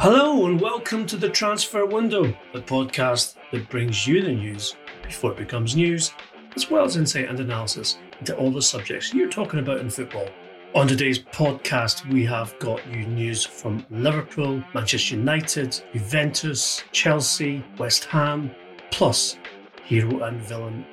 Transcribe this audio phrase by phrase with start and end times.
[0.00, 5.32] Hello and welcome to the Transfer Window, the podcast that brings you the news before
[5.32, 6.14] it becomes news,
[6.56, 10.26] as well as insight and analysis into all the subjects you're talking about in football.
[10.74, 18.06] On today's podcast, we have got you news from Liverpool, Manchester United, Juventus, Chelsea, West
[18.06, 18.50] Ham,
[18.90, 19.36] plus
[19.84, 20.86] hero and villain.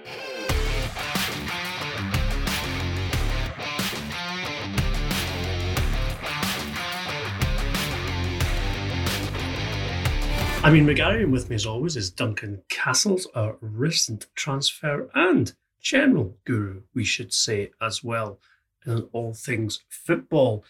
[10.76, 16.82] Ian McGarry with me as always is Duncan Castles, our recent transfer and general guru,
[16.94, 18.38] we should say as well,
[18.86, 20.66] in all things football.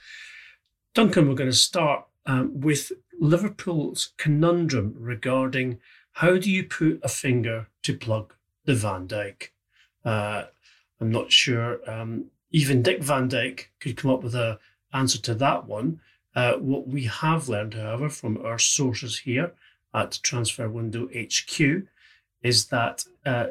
[0.94, 5.80] Duncan, we're going to start um, with Liverpool's conundrum regarding
[6.12, 8.36] how do you put a finger to plug
[8.66, 9.52] the Van Dyke?
[10.06, 10.44] Uh,
[11.02, 11.80] I'm not sure.
[11.90, 14.60] Um, even Dick Van Dyke could come up with an
[14.94, 16.02] answer to that one.
[16.36, 19.54] Uh, what we have learned, however, from our sources here
[19.94, 21.88] at Transfer Window HQ
[22.44, 23.48] is that uh,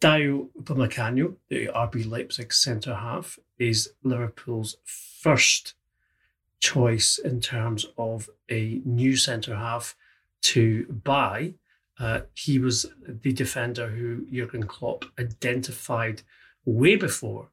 [0.00, 5.74] Dayot Upamecano, the RB Leipzig centre half, is Liverpool's first
[6.60, 9.96] choice in terms of a new centre half
[10.42, 11.54] to buy.
[11.98, 16.22] Uh, he was the defender who Jurgen Klopp identified
[16.64, 17.48] way before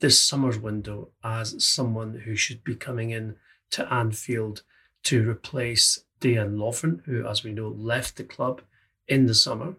[0.00, 3.36] this summer's window as someone who should be coming in
[3.70, 4.62] to Anfield
[5.04, 8.60] to replace Dejan Lovren, who, as we know, left the club
[9.06, 9.76] in the summer.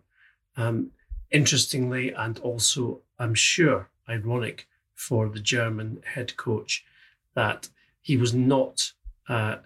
[0.56, 0.92] Um,
[1.30, 6.86] interestingly, and also, I'm sure, ironic for the German head coach,
[7.36, 7.68] that
[8.02, 8.94] he was not
[9.28, 9.58] uh,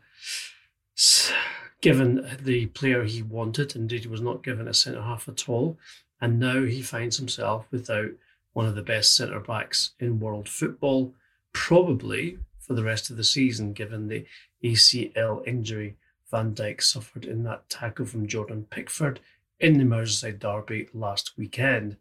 [1.81, 3.75] given the player he wanted.
[3.75, 5.77] Indeed, he was not given a centre half at all.
[6.19, 8.09] And now he finds himself without
[8.53, 11.13] one of the best centre backs in world football,
[11.53, 14.25] probably for the rest of the season, given the
[14.63, 15.95] ACL injury
[16.31, 19.19] Van Dijk suffered in that tackle from Jordan Pickford
[19.59, 21.97] in the Merseyside derby last weekend.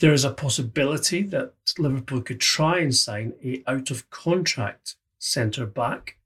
[0.00, 5.66] There is a possibility that Liverpool could try and sign a out of contract centre
[5.66, 6.16] back,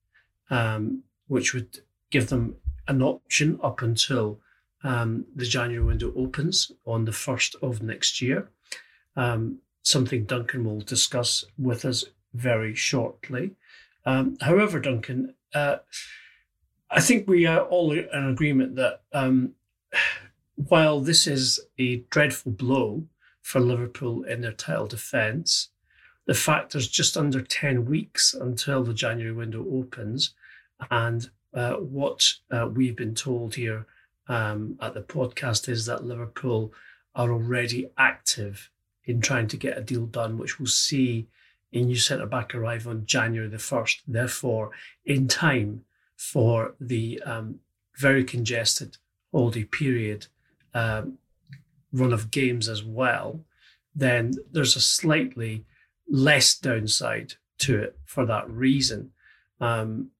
[0.48, 4.40] um, which would give them an option up until
[4.84, 8.48] um, the January window opens on the first of next year.
[9.16, 13.52] Um, something Duncan will discuss with us very shortly.
[14.06, 15.78] Um, however, Duncan, uh,
[16.94, 19.54] I think we are all in agreement that um,
[20.54, 23.02] while this is a dreadful blow
[23.42, 25.70] for Liverpool in their title defence,
[26.26, 30.34] the fact there's just under 10 weeks until the January window opens,
[30.88, 33.86] and uh, what uh, we've been told here
[34.28, 36.72] um, at the podcast is that Liverpool
[37.16, 38.70] are already active
[39.04, 41.26] in trying to get a deal done, which we'll see
[41.72, 44.02] a new centre back arrive on January the 1st.
[44.06, 44.70] Therefore,
[45.04, 45.84] in time
[46.24, 47.60] for the um,
[47.98, 48.96] very congested
[49.32, 50.26] holiday period
[50.72, 51.18] um,
[51.92, 53.40] run of games as well,
[53.94, 55.64] then there's a slightly
[56.08, 59.10] less downside to it for that reason.
[59.60, 60.10] Um,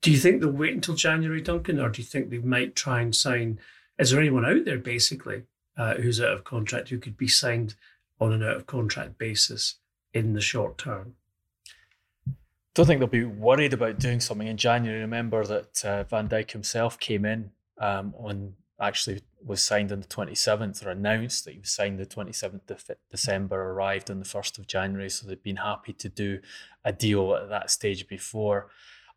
[0.00, 3.00] do you think they'll wait until January, Duncan, or do you think they might try
[3.00, 3.60] and sign?
[3.98, 5.44] Is there anyone out there basically
[5.76, 7.76] uh, who's out of contract who could be signed
[8.20, 9.76] on an out of contract basis
[10.12, 11.14] in the short term?
[12.74, 15.00] Don't think they'll be worried about doing something in January.
[15.00, 20.06] Remember that uh, Van Dijk himself came in um, on actually was signed on the
[20.06, 24.58] 27th or announced that he was signed the 27th of December, arrived on the 1st
[24.58, 25.08] of January.
[25.08, 26.40] So they've been happy to do
[26.84, 28.68] a deal at that stage before.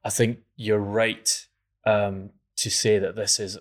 [0.04, 1.48] I think you're right
[1.86, 3.58] um, to say that this is,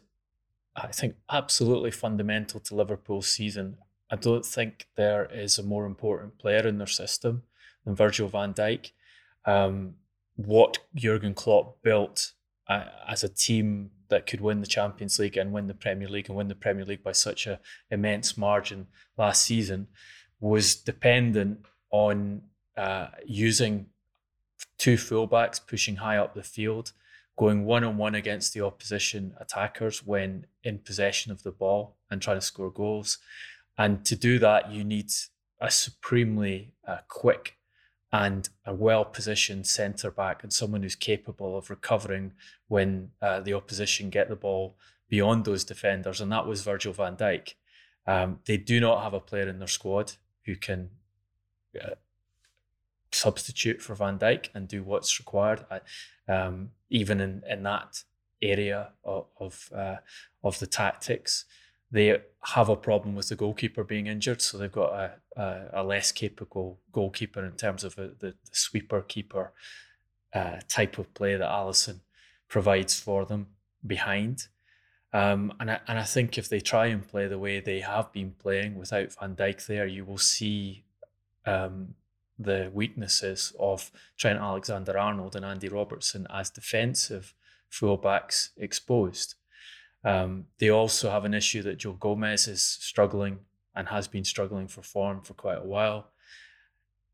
[0.77, 3.77] I think, absolutely fundamental to Liverpool's season.
[4.11, 7.43] I don't think there is a more important player in their system
[7.85, 8.91] than Virgil van Dijk
[9.47, 9.95] um,
[10.37, 12.33] what Jurgen Klopp built
[12.69, 16.29] uh, as a team that could win the Champions League and win the Premier League
[16.29, 17.61] and win the Premier League by such a
[17.91, 18.87] immense margin
[19.17, 19.89] last season
[20.41, 22.43] was dependent on
[22.77, 23.87] uh, using
[24.79, 26.93] two fullbacks pushing high up the field,
[27.37, 32.21] going one on one against the opposition attackers when in possession of the ball and
[32.21, 33.19] trying to score goals.
[33.79, 35.11] And to do that, you need
[35.61, 37.57] a supremely uh, quick
[38.15, 42.33] and a well positioned centre back and someone who's capable of recovering
[42.69, 44.77] when uh, the opposition get the ball
[45.09, 46.21] beyond those defenders.
[46.21, 47.55] And that was Virgil van Dijk.
[48.07, 50.13] Um, they do not have a player in their squad
[50.47, 50.91] who can
[51.83, 51.97] uh,
[53.11, 55.65] substitute for Van Dijk and do what's required,
[56.29, 58.05] um, even in, in that
[58.41, 59.97] area of of, uh,
[60.45, 61.47] of the tactics.
[61.91, 65.85] They have a problem with the goalkeeper being injured, so they've got a, a, a
[65.85, 69.53] less capable goalkeeper in terms of the, the, sweeper keeper
[70.33, 72.01] uh, type of play that Alisson
[72.49, 73.47] provides for them
[73.87, 74.49] behind.
[75.13, 78.13] Um, and I, and I think if they try and play the way they have
[78.13, 80.85] been playing without Van Dijk there, you will see
[81.47, 81.95] um,
[82.39, 87.35] the weaknesses of Trent Alexander Arnold and Andy Robertson as defensive
[87.71, 89.37] fullbacks exposed.
[90.05, 93.39] Um, they also have an issue that Joe Gomez is struggling
[93.75, 96.11] and has been struggling for form for quite a while.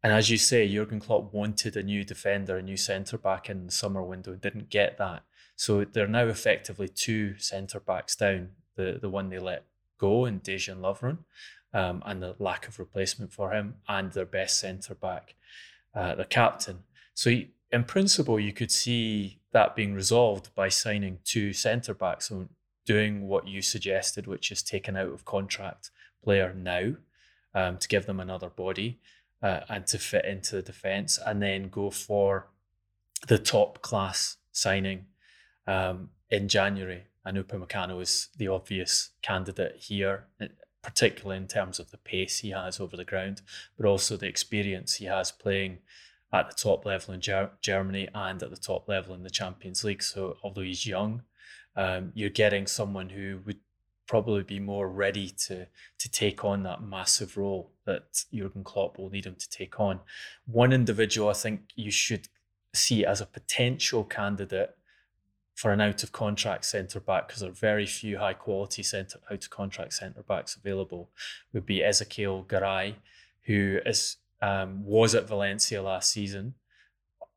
[0.03, 3.67] And as you say, Jurgen Klopp wanted a new defender, a new centre back in
[3.67, 5.23] the summer window, didn't get that.
[5.57, 9.67] So they're now effectively two centre backs down, the, the one they let
[9.99, 11.19] go in Dejan Lovren,
[11.75, 15.35] um, and the lack of replacement for him, and their best centre back,
[15.95, 16.79] uh, the captain.
[17.13, 17.31] So
[17.71, 22.33] in principle, you could see that being resolved by signing two centre backs,
[22.93, 25.91] doing what you suggested, which is taking out of contract
[26.25, 26.95] player now
[27.55, 28.99] um, to give them another body
[29.43, 32.49] uh, and to fit into the defence, and then go for
[33.29, 35.07] the top class signing
[35.67, 37.05] um, in January.
[37.25, 40.27] And Upamecano is the obvious candidate here
[40.83, 43.43] particularly in terms of the pace he has over the ground,
[43.77, 45.79] but also the experience he has playing
[46.33, 49.85] at the top level in Ger- Germany and at the top level in the Champions
[49.85, 50.03] League.
[50.03, 51.23] So, although he's young,
[51.77, 53.59] um, you're getting someone who would
[54.07, 55.67] probably be more ready to
[55.99, 60.01] to take on that massive role that Jurgen Klopp will need him to take on.
[60.47, 62.29] One individual I think you should
[62.75, 64.77] see as a potential candidate
[65.55, 69.21] for an out of contract centre back because there are very few high quality centre
[69.31, 71.11] out of contract centre backs available
[71.53, 72.95] would be Ezequiel Garay,
[73.43, 76.55] who is um, was at Valencia last season,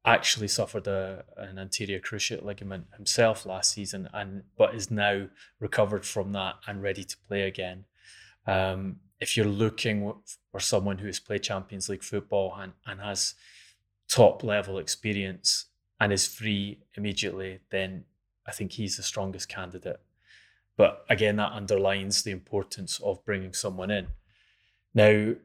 [0.06, 5.28] actually suffered a, an anterior cruciate ligament himself last season, and but is now
[5.60, 7.86] recovered from that and ready to play again.
[8.46, 10.14] Um, if you're looking
[10.52, 13.36] for someone who has played Champions League football and, and has
[14.10, 15.68] top level experience
[16.00, 18.04] and is free immediately, then
[18.46, 20.02] I think he's the strongest candidate.
[20.76, 24.08] But again, that underlines the importance of bringing someone in.
[24.94, 25.36] Now,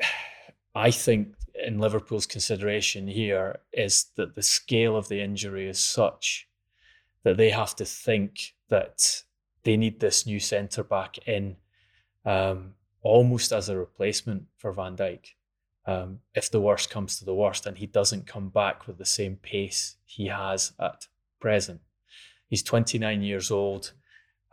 [0.74, 6.48] I think in Liverpool's consideration here is that the scale of the injury is such
[7.22, 9.22] that they have to think that
[9.62, 11.56] they need this new centre back in
[12.24, 15.26] um, almost as a replacement for Van Dijk.
[15.86, 19.04] Um, if the worst comes to the worst and he doesn't come back with the
[19.04, 21.06] same pace he has at
[21.40, 21.80] present.
[22.48, 23.92] He's 29 years old.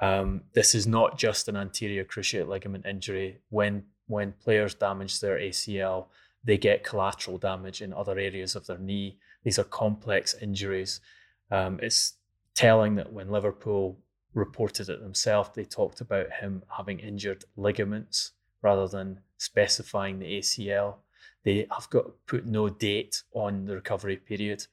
[0.01, 3.39] Um, this is not just an anterior cruciate ligament injury.
[3.49, 6.07] When when players damage their ACL,
[6.43, 9.17] they get collateral damage in other areas of their knee.
[9.43, 11.01] These are complex injuries.
[11.49, 12.13] Um, it's
[12.55, 13.99] telling that when Liverpool
[14.33, 20.95] reported it themselves, they talked about him having injured ligaments rather than specifying the ACL.
[21.43, 24.65] They have got put no date on the recovery period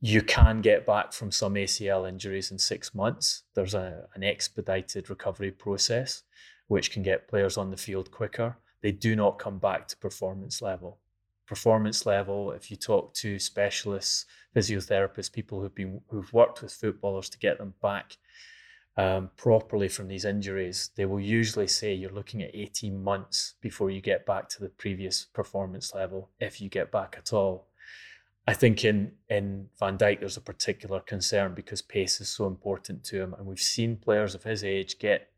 [0.00, 3.44] you can get back from some ACL injuries in six months.
[3.54, 6.22] There's a, an expedited recovery process
[6.68, 8.56] which can get players on the field quicker.
[8.86, 10.98] They do not come back to performance level.
[11.44, 17.28] Performance level, if you talk to specialists, physiotherapists, people who've been who've worked with footballers
[17.30, 18.16] to get them back
[18.96, 23.90] um, properly from these injuries, they will usually say you're looking at 18 months before
[23.90, 27.66] you get back to the previous performance level, if you get back at all.
[28.46, 33.02] I think in in Van Dijk there's a particular concern because pace is so important
[33.06, 35.32] to him, and we've seen players of his age get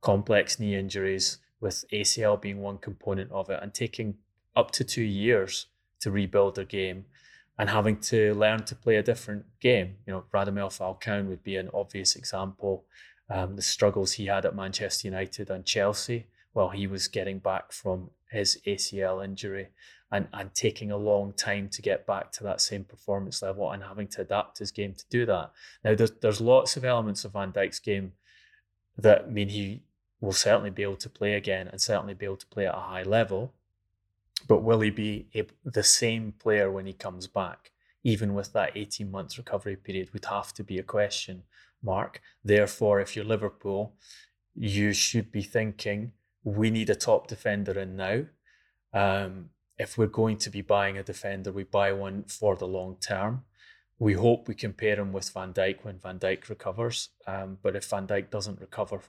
[0.00, 4.18] complex knee injuries, with ACL being one component of it, and taking
[4.54, 5.66] up to two years
[6.00, 7.06] to rebuild their game,
[7.58, 9.96] and having to learn to play a different game.
[10.06, 12.84] You know, Radamel Falcao would be an obvious example.
[13.30, 17.72] Um, the struggles he had at Manchester United and Chelsea while he was getting back
[17.72, 19.68] from his ACL injury
[20.12, 23.82] and, and taking a long time to get back to that same performance level and
[23.82, 25.50] having to adapt his game to do that.
[25.82, 28.12] Now, there's, there's lots of elements of Van Dijk's game
[28.98, 29.82] that mean he
[30.24, 32.80] will certainly be able to play again and certainly be able to play at a
[32.80, 33.52] high level.
[34.48, 37.70] But will he be able, the same player when he comes back?
[38.02, 41.44] Even with that 18 months recovery period, would have to be a question
[41.82, 42.20] mark.
[42.42, 43.94] Therefore, if you're Liverpool,
[44.54, 46.12] you should be thinking
[46.42, 48.24] we need a top defender in now.
[48.92, 52.96] Um, if we're going to be buying a defender, we buy one for the long
[53.00, 53.44] term.
[53.98, 57.10] We hope we can pair him with Van Dijk when Van Dijk recovers.
[57.26, 59.00] Um, but if Van Dijk doesn't recover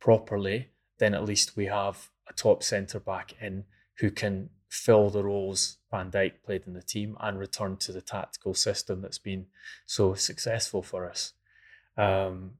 [0.00, 3.64] properly, then at least we have a top centre back in
[3.98, 8.00] who can fill the roles Van Dijk played in the team and return to the
[8.00, 9.46] tactical system that's been
[9.86, 11.32] so successful for us.
[11.96, 12.52] Um,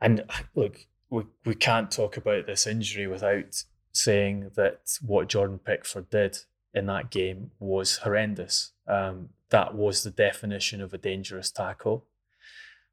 [0.00, 6.10] and look, we, we can't talk about this injury without saying that what Jordan Pickford
[6.10, 6.38] did
[6.74, 8.72] in that game was horrendous.
[8.86, 12.04] Um, that was the definition of a dangerous tackle.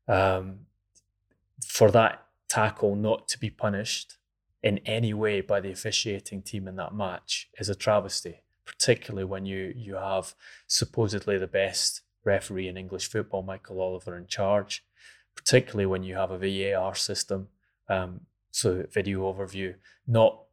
[0.07, 0.67] Um,
[1.65, 4.17] for that tackle not to be punished
[4.61, 9.45] in any way by the officiating team in that match is a travesty, particularly when
[9.45, 10.35] you you have
[10.67, 14.83] supposedly the best referee in English football, Michael Oliver, in charge,
[15.33, 17.47] particularly when you have a VAR system.
[17.87, 20.43] Um, so video overview, not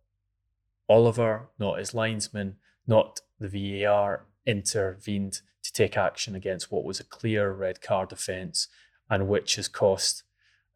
[0.88, 7.05] Oliver, not his linesman, not the VAR intervened to take action against what was a
[7.05, 8.69] clear red card offence
[9.11, 10.23] and which has cost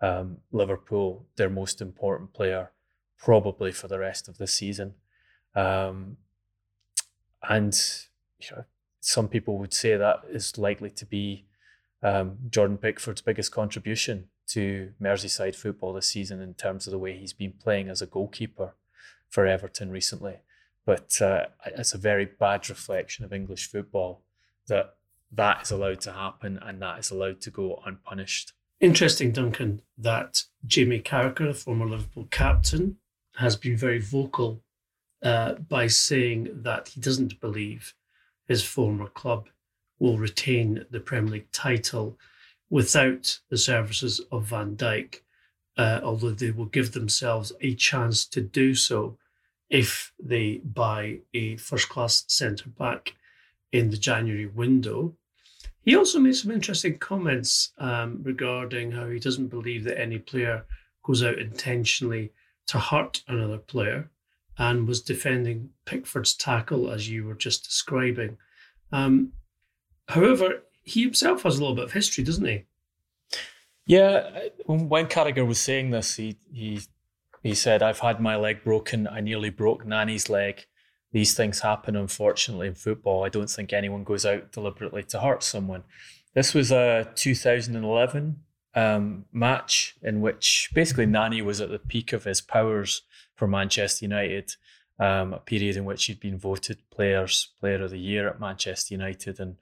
[0.03, 2.71] um, Liverpool their most important player
[3.17, 4.95] probably for the rest of the season.
[5.55, 6.17] Um,
[7.49, 7.79] and
[8.41, 8.65] you know,
[9.01, 11.47] some people would say that is likely to be
[12.03, 17.17] um, Jordan Pickford's biggest contribution to Merseyside football this season in terms of the way
[17.17, 18.75] he's been playing as a goalkeeper
[19.29, 20.41] for Everton recently.
[20.85, 24.23] But uh, it's a very bad reflection of English football
[24.67, 24.97] that
[25.31, 28.53] that is allowed to happen and that is allowed to go unpunished.
[28.83, 32.97] Interesting, Duncan, that Jamie Carragher, the former Liverpool captain,
[33.37, 34.61] has been very vocal
[35.23, 37.95] uh, by saying that he doesn't believe
[38.49, 39.49] his former club
[40.01, 42.19] will retain the Premier League title
[42.71, 45.21] without the services of Van Dijk,
[45.77, 49.17] uh, although they will give themselves a chance to do so
[49.71, 53.15] if they buy a first class centre back
[53.71, 55.15] in the January window.
[55.85, 60.65] He also made some interesting comments um, regarding how he doesn't believe that any player
[61.03, 62.33] goes out intentionally
[62.69, 64.09] to hurt another player
[64.59, 68.39] and was defending Pickford's tackle as you were just describing.
[68.93, 69.33] Um,
[70.09, 72.65] however, he himself has a little bit of history, doesn't he?
[73.85, 76.83] Yeah, when Carragher was saying this, he he
[77.43, 79.09] he said, "I've had my leg broken.
[79.09, 80.67] I nearly broke Nani's leg
[81.13, 83.25] these things happen, unfortunately, in football.
[83.25, 85.85] I don't think anyone goes out deliberately to hurt someone.
[86.35, 88.41] This was a 2011
[88.75, 93.03] um, match in which basically Nani was at the peak of his powers
[93.35, 94.55] for Manchester United.
[94.99, 98.95] Um, a period in which he'd been voted players player of the year at Manchester
[98.95, 99.57] United and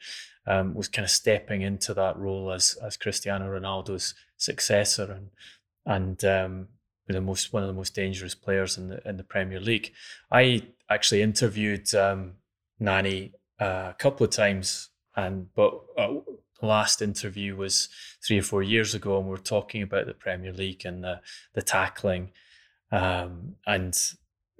[0.46, 5.30] um, was kind of stepping into that role as as Cristiano Ronaldo's successor and
[5.86, 6.68] and um,
[7.06, 9.92] the most one of the most dangerous players in the in the Premier League.
[10.30, 12.32] I actually interviewed um,
[12.78, 16.14] Nani uh, a couple of times, and but uh,
[16.60, 17.88] last interview was
[18.26, 21.20] three or four years ago, and we are talking about the Premier League and the
[21.54, 22.32] the tackling,
[22.90, 23.96] um, and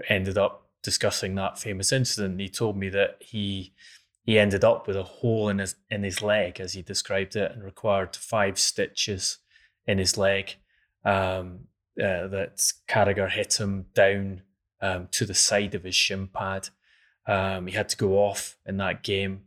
[0.09, 2.41] ended up discussing that famous incident.
[2.41, 3.75] He told me that he
[4.25, 7.53] he ended up with a hole in his in his leg, as he described it,
[7.53, 9.39] and required five stitches
[9.87, 10.57] in his leg.
[11.05, 11.61] Um,
[11.99, 12.57] uh, that
[12.89, 14.43] Carragher hit him down
[14.81, 16.69] um, to the side of his shin pad.
[17.27, 19.43] Um, he had to go off in that game,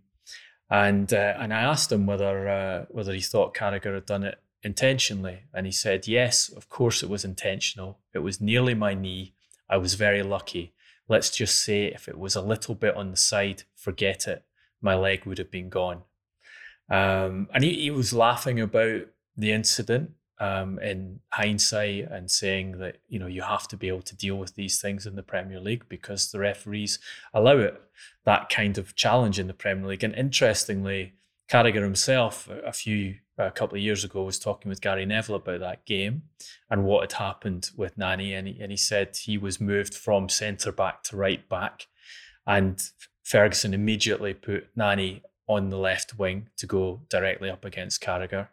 [0.69, 4.39] and uh, and I asked him whether uh, whether he thought Carragher had done it
[4.61, 7.99] intentionally, and he said yes, of course it was intentional.
[8.13, 9.33] It was nearly my knee.
[9.69, 10.73] I was very lucky.
[11.09, 14.43] Let's just say if it was a little bit on the side, forget it.
[14.81, 16.03] My leg would have been gone.
[16.89, 20.11] Um, and he, he was laughing about the incident
[20.43, 24.35] um, in hindsight and saying that you know you have to be able to deal
[24.35, 26.99] with these things in the Premier League because the referees
[27.33, 27.81] allow it
[28.25, 30.03] that kind of challenge in the Premier League.
[30.03, 31.13] And interestingly,
[31.49, 35.61] Carragher himself a few a couple of years ago was talking with Gary Neville about
[35.61, 36.23] that game
[36.69, 40.27] and what had happened with Nani, and he, and he said he was moved from
[40.27, 41.87] centre back to right back,
[42.45, 42.81] and
[43.23, 48.49] Ferguson immediately put Nani on the left wing to go directly up against Carragher.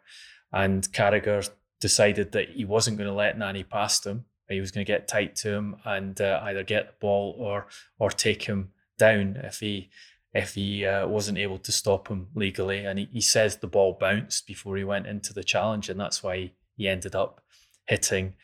[0.53, 1.49] And Carragher
[1.81, 4.23] decided that he wasn't going to let Nani past him.
[4.47, 7.67] He was going to get tight to him and uh, either get the ball or
[7.99, 9.89] or take him down if he
[10.33, 12.85] if he uh, wasn't able to stop him legally.
[12.85, 16.21] And he, he says the ball bounced before he went into the challenge, and that's
[16.21, 17.41] why he ended up
[17.85, 18.35] hitting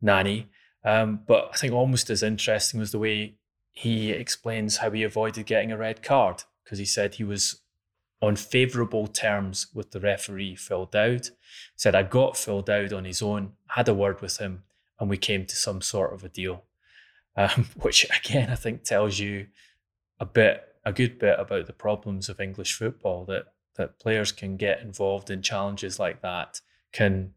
[0.00, 0.48] Nani.
[0.84, 3.36] Um, but I think almost as interesting was the way
[3.72, 7.60] he explains how he avoided getting a red card because he said he was
[8.24, 11.28] on favourable terms with the referee, Phil Dowd.
[11.76, 14.64] Said I got Phil Dowd on his own, had a word with him,
[14.98, 16.64] and we came to some sort of a deal.
[17.36, 19.48] Um, which again, I think tells you
[20.18, 24.56] a bit a good bit about the problems of English football that that players can
[24.56, 26.60] get involved in challenges like that
[26.92, 27.32] can,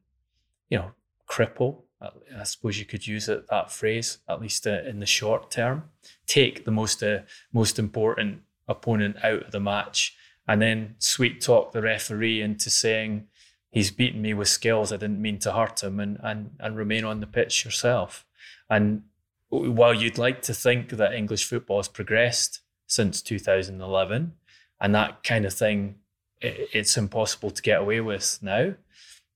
[0.69, 0.91] you know,
[1.27, 1.81] cripple.
[1.99, 5.85] I suppose you could use it that phrase at least uh, in the short term.
[6.27, 7.19] Take the most uh,
[7.51, 10.15] most important opponent out of the match,
[10.47, 13.27] and then sweet talk the referee into saying
[13.69, 14.91] he's beaten me with skills.
[14.91, 18.25] I didn't mean to hurt him, and and and remain on the pitch yourself.
[18.69, 19.03] And
[19.49, 24.33] while you'd like to think that English football has progressed since 2011,
[24.79, 25.95] and that kind of thing,
[26.41, 28.73] it's impossible to get away with now.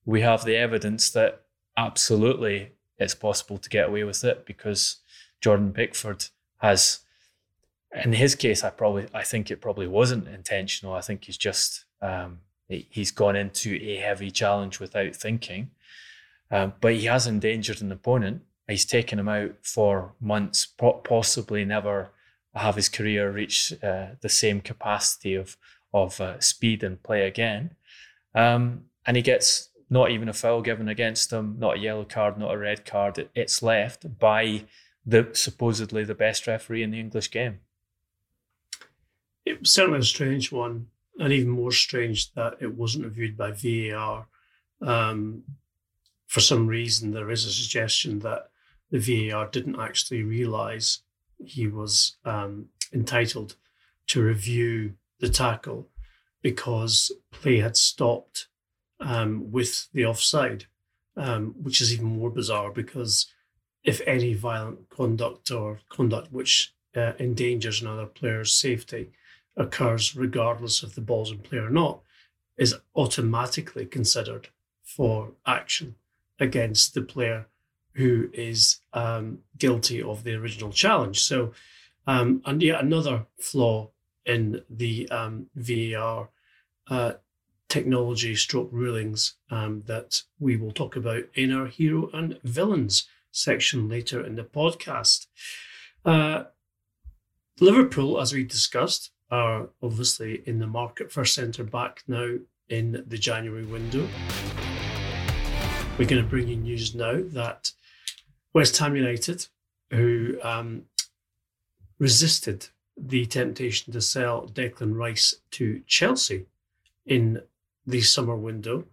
[0.05, 1.43] We have the evidence that
[1.77, 4.97] absolutely it's possible to get away with it because
[5.39, 6.25] Jordan Pickford
[6.59, 6.99] has,
[7.93, 10.93] in his case, I probably I think it probably wasn't intentional.
[10.93, 15.71] I think he's just um, he's gone into a heavy challenge without thinking,
[16.49, 22.11] um, but he has endangered an opponent He's taken him out for months, possibly never
[22.55, 25.57] have his career reach uh, the same capacity of
[25.93, 27.71] of uh, speed and play again.
[28.33, 32.37] Um, and he gets not even a foul given against him, not a yellow card,
[32.37, 33.27] not a red card.
[33.35, 34.63] It's left by
[35.05, 37.59] the supposedly the best referee in the English game.
[39.45, 40.87] It was certainly a strange one,
[41.19, 44.27] and even more strange that it wasn't reviewed by VAR.
[44.81, 45.43] Um,
[46.27, 48.49] for some reason, there is a suggestion that
[48.91, 50.99] the VAR didn't actually realise
[51.45, 53.55] he was um, entitled
[54.07, 55.87] to review the tackle
[56.41, 58.47] because play had stopped
[58.99, 60.65] um, with the offside,
[61.17, 63.27] um, which is even more bizarre because
[63.83, 69.11] if any violent conduct or conduct which uh, endangers another player's safety
[69.57, 72.01] occurs, regardless if the ball's in play or not,
[72.57, 74.49] is automatically considered
[74.83, 75.95] for action
[76.39, 77.47] against the player
[77.93, 81.21] who is um, guilty of the original challenge.
[81.21, 81.53] So,
[82.07, 83.89] um, and yet another flaw
[84.25, 86.29] in the um, VAR
[86.89, 87.13] uh,
[87.67, 93.87] technology stroke rulings um, that we will talk about in our hero and villains section
[93.87, 95.27] later in the podcast.
[96.03, 96.43] Uh,
[97.59, 102.35] Liverpool, as we discussed, are obviously in the market for centre back now
[102.69, 104.07] in the January window.
[105.97, 107.71] We're going to bring you news now that
[108.53, 109.47] West Ham United,
[109.89, 110.83] who um,
[111.99, 112.67] resisted
[112.97, 116.45] the temptation to sell Declan Rice to Chelsea
[117.05, 117.41] in
[117.85, 118.85] the summer window.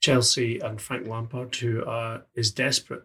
[0.00, 1.84] Chelsea and Frank Lampard, who
[2.34, 3.04] is desperate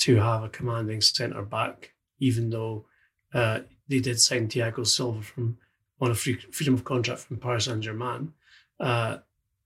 [0.00, 2.86] to have a commanding centre back, even though
[3.32, 5.58] uh, they did sign Thiago Silva from
[6.02, 8.32] on a free, freedom of contract from Paris Saint Germain,
[8.80, 9.18] uh,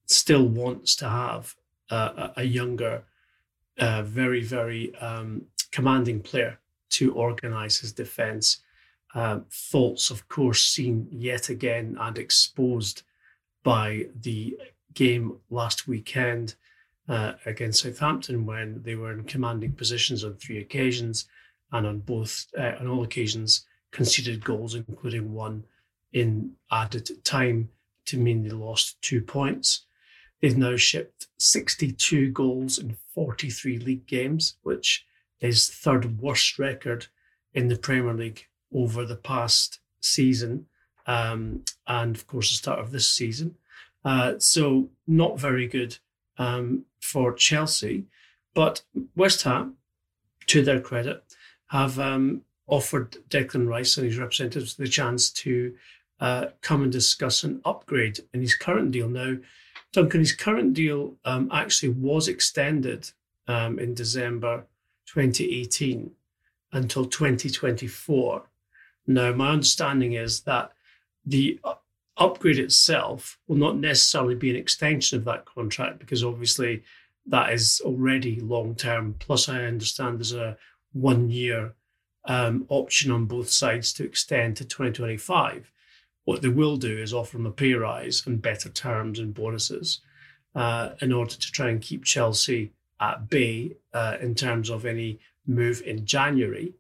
[0.05, 1.57] still wants to have
[1.91, 3.03] a, a younger,
[3.79, 6.59] uh, very very um, commanding player
[6.91, 8.59] to organise his defence.
[9.15, 13.03] Um, faults, of course, seen yet again and exposed
[13.65, 14.59] by the
[14.93, 16.55] game last weekend
[17.09, 21.29] uh, against Southampton when they were in commanding positions on three occasions
[21.73, 25.65] and on both uh, on all occasions conceded goals, including one
[26.17, 27.69] in added time
[28.07, 29.83] to mean they lost two points.
[30.41, 35.05] They've now shipped 62 goals in 43 league games, which
[35.43, 37.09] is third worst record
[37.53, 40.65] in the Premier League over the past season,
[41.07, 43.55] um, and of course the start of this season.
[44.03, 45.99] Uh, so not very good
[46.39, 48.07] um, for Chelsea,
[48.55, 48.81] but
[49.15, 49.75] West Ham,
[50.47, 51.23] to their credit,
[51.67, 55.75] have um, offered Declan Rice and his representatives the chance to
[56.21, 59.09] uh, come and discuss an upgrade in his current deal.
[59.09, 59.37] Now,
[59.93, 63.11] Duncan, his current deal um, actually was extended
[63.49, 64.65] um, in December
[65.07, 66.11] 2018
[66.73, 68.43] until 2024.
[69.07, 70.73] Now, my understanding is that
[71.25, 71.61] the
[72.17, 76.83] upgrade itself will not necessarily be an extension of that contract because obviously
[77.27, 79.15] that is already long term.
[79.19, 80.57] Plus, I understand there's a
[80.93, 81.75] one year
[82.25, 85.71] um, option on both sides to extend to 2025.
[86.27, 90.01] What they will do is offer them a pay rise and better terms and bonuses
[90.57, 95.21] uh, in order to try and keep Chelsea at bay uh, in terms of any
[95.47, 96.75] move in January.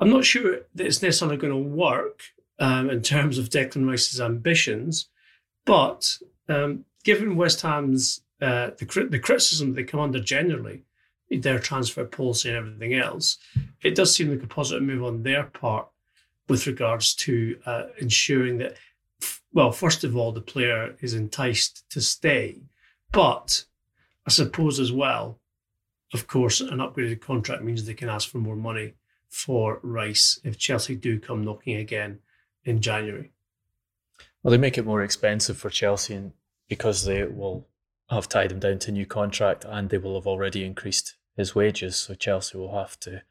[0.00, 2.22] I'm not sure that it's necessarily going to work
[2.58, 5.08] um, in terms of Declan Rice's ambitions,
[5.66, 10.84] but um, given West Ham's uh, the, the criticism they come under generally,
[11.30, 13.36] their transfer policy and everything else,
[13.82, 15.88] it does seem like a positive move on their part
[16.48, 18.76] with regards to uh, ensuring that,
[19.52, 22.60] well, first of all, the player is enticed to stay,
[23.12, 23.64] but
[24.26, 25.38] I suppose as well,
[26.12, 28.94] of course, an upgraded contract means they can ask for more money
[29.28, 32.20] for Rice if Chelsea do come knocking again
[32.64, 33.32] in January.
[34.42, 36.30] Well, they make it more expensive for Chelsea
[36.68, 37.66] because they will
[38.10, 41.54] have tied him down to a new contract and they will have already increased his
[41.54, 41.96] wages.
[41.96, 43.22] So Chelsea will have to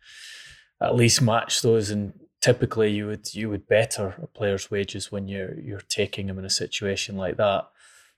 [0.81, 1.89] at least match those.
[1.89, 6.37] And typically, you would you would better a player's wages when you're you're taking him
[6.37, 7.61] in a situation like that.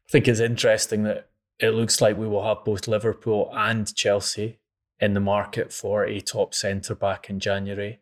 [0.08, 4.60] I think it's interesting that it looks like we will have both Liverpool and Chelsea
[5.00, 8.00] in the market for a top centre back in January.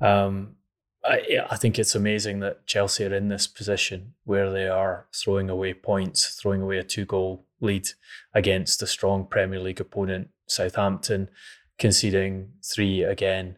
[0.00, 0.56] Um,
[1.02, 5.48] I, I think it's amazing that Chelsea are in this position where they are throwing
[5.48, 7.88] away points, throwing away a two goal lead
[8.34, 11.30] against a strong Premier League opponent, Southampton,
[11.78, 13.56] conceding three again.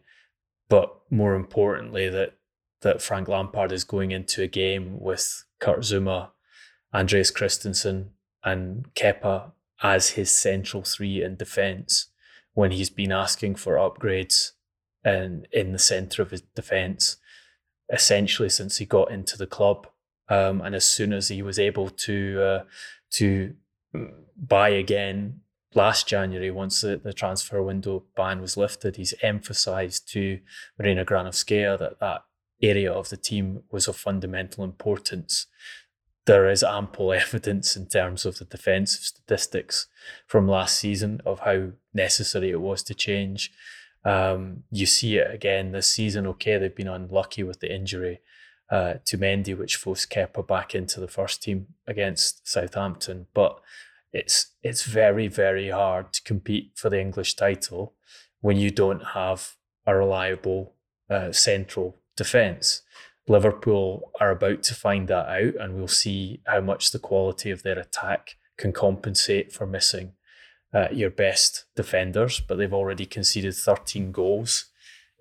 [0.69, 2.35] But more importantly, that
[2.81, 6.29] that Frank Lampard is going into a game with Kurt Zouma,
[6.93, 8.11] Andreas Christensen,
[8.43, 9.51] and Kepa
[9.81, 12.07] as his central three in defence
[12.53, 14.51] when he's been asking for upgrades
[15.03, 17.17] and in the centre of his defence
[17.91, 19.87] essentially since he got into the club.
[20.29, 22.63] Um, and as soon as he was able to uh,
[23.11, 23.55] to
[24.37, 25.41] buy again
[25.75, 30.39] last January, once the, the transfer window ban was lifted, he's emphasised to
[30.77, 32.23] Marina Granovskaya that that
[32.61, 35.47] area of the team was of fundamental importance.
[36.25, 39.87] There is ample evidence in terms of the defensive statistics
[40.27, 43.51] from last season of how necessary it was to change
[44.05, 46.25] um, you see it again this season.
[46.27, 48.21] Okay, they've been unlucky with the injury
[48.69, 53.27] uh, to Mendy, which forced Kepa back into the first team against Southampton.
[53.33, 53.59] But
[54.11, 57.95] it's it's very very hard to compete for the English title
[58.41, 60.75] when you don't have a reliable
[61.09, 62.81] uh, central defence.
[63.27, 67.61] Liverpool are about to find that out, and we'll see how much the quality of
[67.61, 70.13] their attack can compensate for missing
[70.73, 74.65] uh, your best defenders, but they've already conceded 13 goals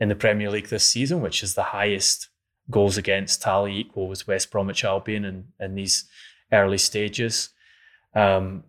[0.01, 2.29] in the Premier League this season, which is the highest
[2.71, 6.09] goals against tally equal with West Bromwich Albion in, in these
[6.53, 7.51] early stages.
[8.15, 8.65] Um,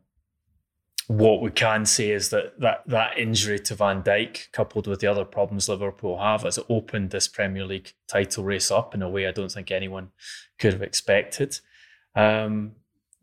[1.09, 5.07] what we can say is that, that that injury to Van Dijk, coupled with the
[5.07, 9.25] other problems Liverpool have, has opened this Premier League title race up in a way
[9.25, 10.11] I don't think anyone
[10.59, 11.59] could have expected.
[12.15, 12.73] Um,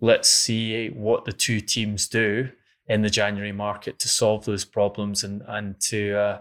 [0.00, 2.50] let's see what the two teams do
[2.88, 6.38] in the January market to solve those problems and and to uh,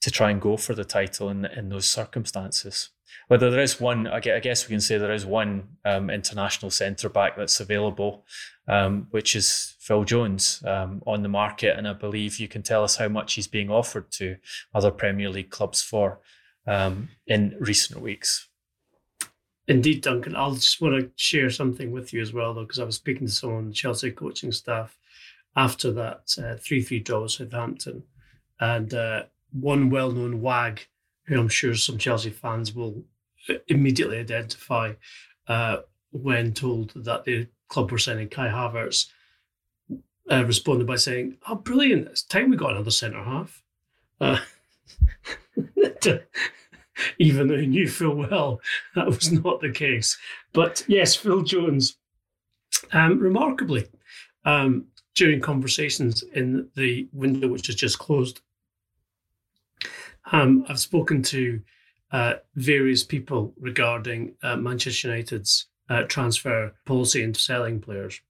[0.00, 2.88] to try and go for the title in in those circumstances.
[3.26, 7.10] Whether there is one, I guess we can say there is one um, international centre
[7.10, 8.24] back that's available,
[8.66, 12.84] um, which is Phil Jones um, on the market, and I believe you can tell
[12.84, 14.36] us how much he's being offered to
[14.74, 16.20] other Premier League clubs for
[16.66, 18.48] um, in recent weeks.
[19.66, 20.36] Indeed, Duncan.
[20.36, 23.28] I'll just want to share something with you as well, though, because I was speaking
[23.28, 24.98] to someone Chelsea coaching staff
[25.56, 28.02] after that uh, 3 3 draw with Southampton.
[28.60, 29.22] And uh,
[29.52, 30.86] one well known wag,
[31.28, 33.04] who I'm sure some Chelsea fans will
[33.68, 34.92] immediately identify
[35.46, 35.78] uh,
[36.10, 39.06] when told that the club were sending Kai Havertz,
[40.30, 42.08] uh, responded by saying, Oh, brilliant.
[42.08, 43.62] It's time we got another centre half.
[44.20, 44.38] Uh,
[47.18, 48.60] even though he knew full well
[48.94, 50.18] that was not the case.
[50.52, 51.96] But yes, Phil Jones,
[52.92, 53.86] um, remarkably,
[54.44, 58.40] um, during conversations in the window which has just closed.
[60.30, 61.60] Um, I've spoken to
[62.12, 68.20] uh, various people regarding uh, Manchester United's uh, transfer policy into selling players.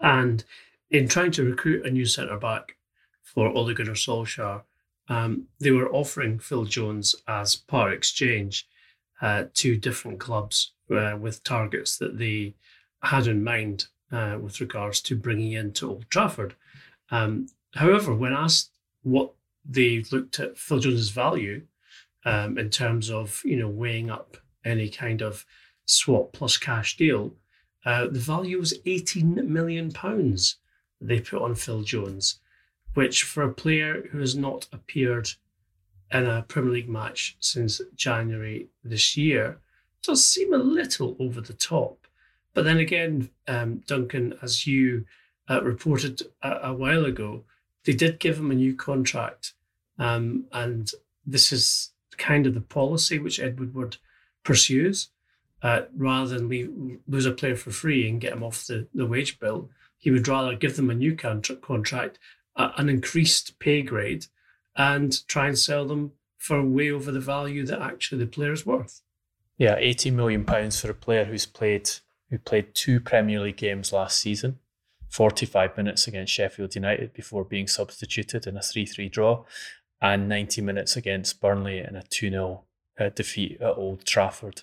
[0.00, 0.44] And
[0.90, 2.76] in trying to recruit a new centre back
[3.22, 4.62] for Ole Gunnar Solskjaer,
[5.08, 8.68] um, they were offering Phil Jones as par exchange
[9.20, 12.54] uh, to different clubs uh, with targets that they
[13.02, 16.54] had in mind uh, with regards to bringing in to Old Trafford.
[17.10, 18.70] Um, however, when asked
[19.02, 19.32] what
[19.64, 21.62] they looked at Phil Jones's value
[22.24, 25.44] um, in terms of you know weighing up any kind of
[25.86, 27.32] swap plus cash deal,
[27.84, 30.56] uh, the value was 18 million pounds
[31.00, 32.40] they put on Phil Jones,
[32.94, 35.30] which for a player who has not appeared
[36.12, 39.58] in a Premier League match since January this year
[40.02, 42.06] does seem a little over the top.
[42.52, 45.04] But then again, um, Duncan, as you
[45.48, 47.44] uh, reported a, a, while ago,
[47.84, 49.52] they did give him a new contract.
[49.98, 50.90] Um, and
[51.26, 53.98] this is kind of the policy which Ed Woodward
[54.42, 55.10] pursues.
[55.62, 56.72] Uh, rather than leave,
[57.06, 59.68] lose a player for free and get him off the, the wage bill,
[60.00, 62.18] he would rather give them a new contract,
[62.56, 64.26] uh, an increased pay grade,
[64.74, 68.66] and try and sell them for way over the value that actually the player is
[68.66, 69.02] worth.
[69.58, 71.90] Yeah, eighty million pounds for a player who's played
[72.30, 74.58] who played two Premier League games last season,
[75.10, 79.44] 45 minutes against Sheffield United before being substituted in a 3 3 draw,
[80.00, 82.64] and 90 minutes against Burnley in a 2 0
[82.98, 84.62] uh, defeat at Old Trafford.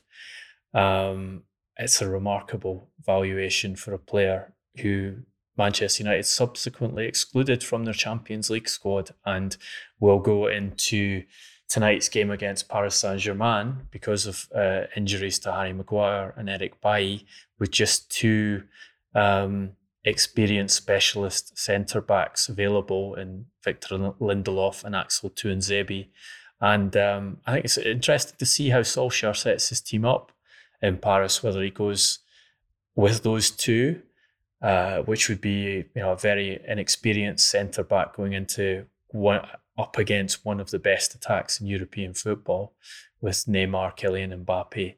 [0.74, 1.44] Um,
[1.78, 5.18] it's a remarkable valuation for a player who
[5.58, 9.58] Manchester United subsequently excluded from their Champions League squad and
[10.00, 11.24] will go into
[11.68, 16.80] tonight's game against Paris Saint Germain because of uh, injuries to Harry Maguire and Eric
[16.82, 17.26] Bailly
[17.60, 18.64] with just two
[19.16, 19.72] um,
[20.06, 26.08] experienced specialist centre backs available in Victor Lindelof and Axel Tuanzebe.
[26.62, 30.32] And um, I think it's interesting to see how Solskjaer sets his team up
[30.82, 32.20] in Paris, whether he goes
[32.96, 34.02] with those two,
[34.62, 39.46] uh, which would be you know a very inexperienced centre back going into one
[39.78, 42.74] up against one of the best attacks in European football
[43.22, 44.96] with Neymar, Kylian Mbappe,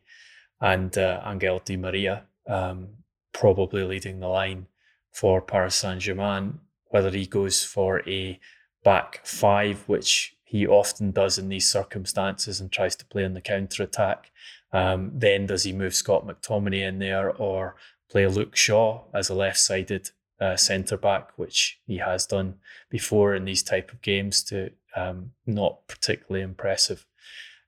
[0.61, 2.87] and uh, Angel Di Maria um,
[3.33, 4.67] probably leading the line
[5.11, 6.59] for Paris Saint Germain.
[6.87, 8.39] Whether he goes for a
[8.83, 13.41] back five, which he often does in these circumstances and tries to play on the
[13.41, 14.31] counter attack.
[14.71, 17.75] Um, then does he move Scott McTominay in there or
[18.09, 22.55] play Luke Shaw as a left sided uh, centre back, which he has done
[22.89, 27.05] before in these type of games to um, not particularly impressive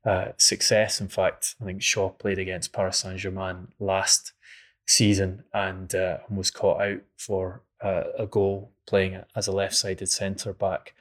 [0.06, 1.00] uh, success.
[1.00, 4.34] In fact, I think Shaw played against Paris Saint Germain last
[4.88, 10.10] season and uh, was caught out for uh, a goal playing as a left sided
[10.10, 10.94] centre back.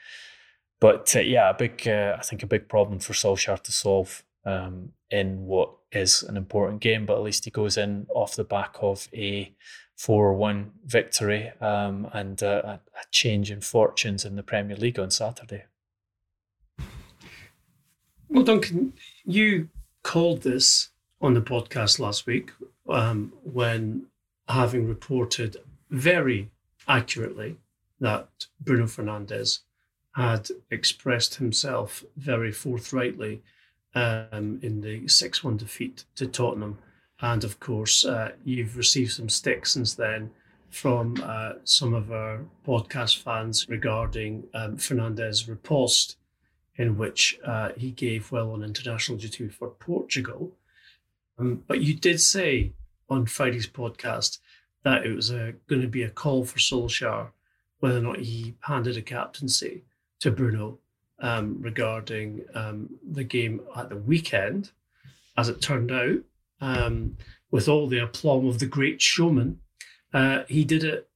[0.81, 4.25] But uh, yeah, a big, uh, I think a big problem for Solskjaer to solve
[4.45, 8.45] um, in what is an important game, but at least he goes in off the
[8.45, 9.53] back of a
[9.97, 15.11] 4 1 victory um, and uh, a, change in fortunes in the Premier League on
[15.11, 15.65] Saturday.
[18.29, 19.69] Well, Duncan, you
[20.03, 22.53] called this on the podcast last week
[22.89, 24.07] um, when
[24.49, 25.57] having reported
[25.91, 26.51] very
[26.89, 27.57] accurately
[28.01, 28.29] that
[28.61, 29.61] Bruno Fernandes
[30.15, 33.43] had expressed himself very forthrightly
[33.95, 36.79] um, in the 6 1 defeat to Tottenham.
[37.21, 40.31] And of course, uh, you've received some stick since then
[40.71, 46.17] from uh, some of our podcast fans regarding um, Fernandes' riposte,
[46.77, 50.53] in which uh, he gave well on international duty for Portugal.
[51.39, 52.73] Um, but you did say
[53.09, 54.39] on Friday's podcast
[54.85, 57.31] that it was going to be a call for Solskjaer
[57.81, 59.83] whether or not he handed a captaincy
[60.21, 60.79] to Bruno
[61.21, 64.71] um, regarding um, the game at the weekend.
[65.37, 66.19] As it turned out,
[66.61, 67.17] um,
[67.51, 69.61] with all the aplomb of the great showman,
[70.13, 71.09] uh, he did it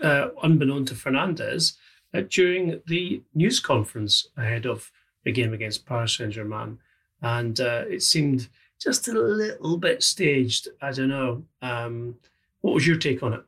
[0.00, 1.76] uh, unbeknown to Fernandes,
[2.14, 4.90] uh, during the news conference ahead of
[5.24, 6.78] the game against Paris Saint Germain.
[7.20, 8.48] And uh, it seemed
[8.80, 10.68] just a little bit staged.
[10.80, 11.42] I don't know.
[11.60, 12.16] Um,
[12.60, 13.42] what was your take on it?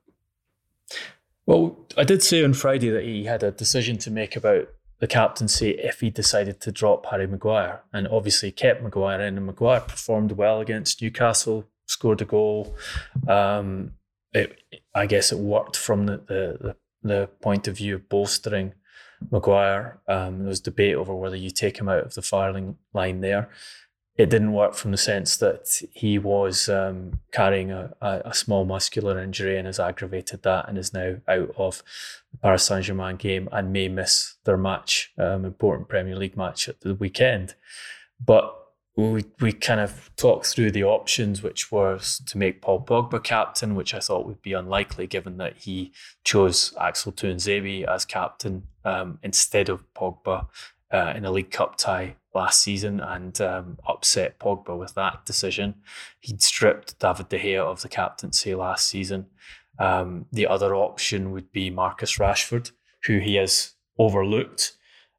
[1.46, 4.68] Well, I did say on Friday that he had a decision to make about
[5.00, 7.82] the captaincy if he decided to drop Harry Maguire.
[7.92, 12.76] And obviously kept Maguire in, and Maguire performed well against Newcastle, scored a goal.
[13.26, 13.92] Um,
[14.32, 14.56] it,
[14.94, 18.74] I guess it worked from the, the, the, point of view of bolstering
[19.30, 20.00] Maguire.
[20.06, 23.50] Um, there was debate over whether you take him out of the firing line there
[24.20, 29.18] it didn't work from the sense that he was um, carrying a, a, small muscular
[29.18, 31.82] injury and has aggravated that and is now out of
[32.30, 36.68] the Paris Saint Germain game and may miss their match, um, important Premier League match
[36.68, 37.54] at the weekend.
[38.22, 38.54] But
[38.94, 43.74] we, we kind of talked through the options, which was to make Paul Pogba captain,
[43.74, 45.92] which I thought would be unlikely given that he
[46.24, 50.46] chose Axel Tuanzebe as captain um, instead of Pogba
[50.92, 55.74] uh, in a League Cup tie last season and um, upset Pogba with that decision.
[56.20, 59.26] He'd stripped David De Gea of the captaincy last season.
[59.78, 62.72] Um, the other option would be Marcus Rashford,
[63.04, 64.76] who he has overlooked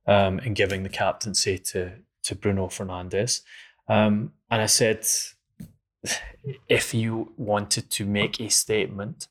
[0.08, 3.42] um, in giving the captaincy to, to Bruno Fernandes.
[3.88, 5.06] Um, and I said,
[6.68, 9.28] if you wanted to make a statement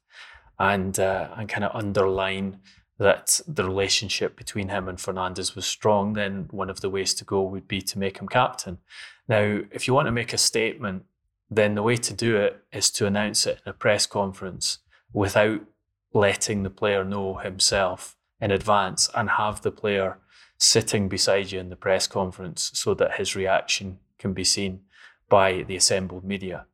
[0.59, 2.61] and uh, and kind of underline
[3.00, 7.24] that the relationship between him and Fernandes was strong, then one of the ways to
[7.24, 8.76] go would be to make him captain.
[9.26, 11.06] Now, if you want to make a statement,
[11.50, 14.80] then the way to do it is to announce it in a press conference
[15.14, 15.62] without
[16.12, 20.18] letting the player know himself in advance and have the player
[20.58, 24.80] sitting beside you in the press conference so that his reaction can be seen
[25.30, 26.66] by the assembled media.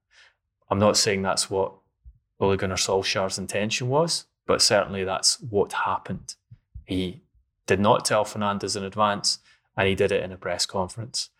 [0.69, 1.73] I'm not saying that's what
[2.41, 6.35] Ole Gunnar Solskjaer's intention was, but certainly that's what happened.
[6.85, 7.23] He
[7.67, 9.39] did not tell Fernandes in advance,
[9.77, 11.31] and he did it in a press conference.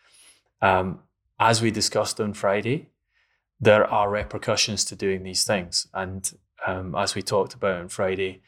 [0.61, 1.01] Um,
[1.39, 2.89] as we discussed on Friday,
[3.61, 5.87] there are repercussions to doing these things.
[5.95, 6.31] And
[6.67, 8.43] um, as we talked about on Friday,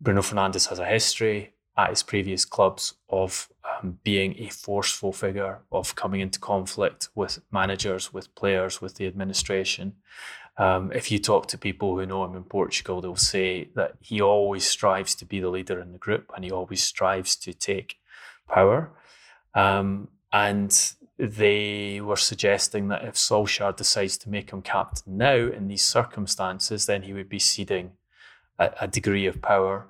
[0.00, 5.62] Bruno Fernandes has a history at his previous clubs of um, being a forceful figure,
[5.72, 9.94] of coming into conflict with managers, with players, with the administration.
[10.56, 14.20] Um, if you talk to people who know him in Portugal, they'll say that he
[14.20, 17.96] always strives to be the leader in the group and he always strives to take
[18.48, 18.92] power.
[19.54, 25.68] Um, and they were suggesting that if Solskjaer decides to make him captain now in
[25.68, 27.92] these circumstances, then he would be ceding
[28.58, 29.86] a, a degree of power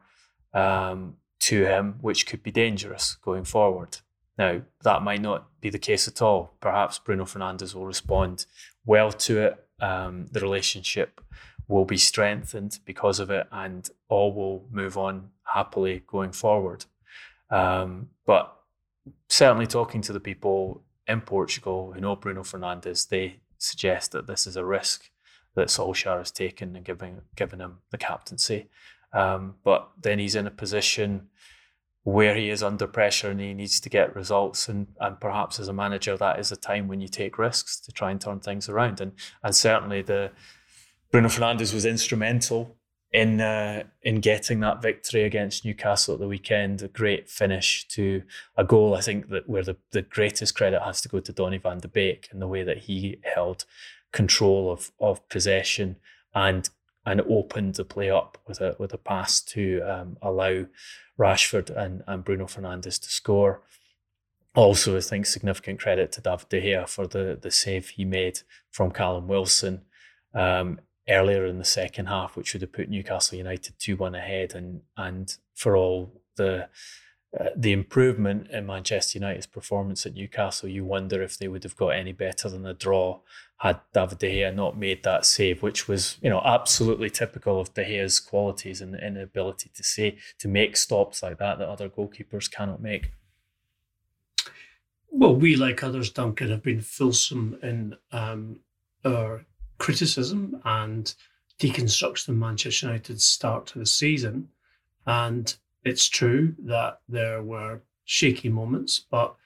[0.53, 3.98] um, to him, which could be dangerous going forward.
[4.37, 6.57] Now, that might not be the case at all.
[6.61, 8.46] Perhaps Bruno Fernandes will respond
[8.85, 9.63] well to it.
[9.81, 11.21] Um, the relationship
[11.69, 16.85] will be strengthened because of it, and all will move on happily going forward.
[17.51, 18.55] Um, but
[19.29, 24.47] certainly, talking to the people in Portugal who know Bruno Fernandes, they suggest that this
[24.47, 25.11] is a risk
[25.55, 28.69] that Solskjaer has taken and giving given him the captaincy.
[29.13, 31.29] Um, but then he's in a position
[32.05, 34.69] where he is under pressure and he needs to get results.
[34.69, 37.93] And, and perhaps as a manager, that is a time when you take risks to
[37.93, 39.01] try and turn things around.
[39.01, 39.12] And
[39.43, 40.31] and certainly the
[41.11, 42.77] Bruno Fernandes was instrumental
[43.11, 46.83] in uh, in getting that victory against Newcastle at the weekend.
[46.83, 48.23] A great finish to
[48.57, 48.95] a goal.
[48.95, 51.88] I think that where the, the greatest credit has to go to Donny van de
[51.88, 53.64] Beek and the way that he held
[54.12, 55.97] control of of possession
[56.35, 56.69] and
[57.07, 60.67] and opened the play up with a with a pass to um, allow
[61.19, 63.62] Rashford and, and Bruno Fernandes to score.
[64.55, 68.40] Also, I think significant credit to David De Gea for the the save he made
[68.71, 69.83] from Callum Wilson
[70.33, 74.55] um, earlier in the second half, which would have put Newcastle United two one ahead,
[74.55, 76.69] and and for all the
[77.38, 81.77] uh, the improvement in Manchester United's performance at Newcastle, you wonder if they would have
[81.77, 83.20] got any better than a draw
[83.59, 87.73] had David De Gea not made that save, which was you know absolutely typical of
[87.75, 92.51] De Gea's qualities and inability to say to make stops like that that other goalkeepers
[92.51, 93.12] cannot make.
[95.11, 98.59] Well, we like others, Duncan, have been fulsome in um,
[99.05, 99.47] our
[99.79, 101.14] criticism and
[101.61, 104.49] deconstruction of Manchester United's start to the season,
[105.07, 109.37] and it's true that there were shaky moments, but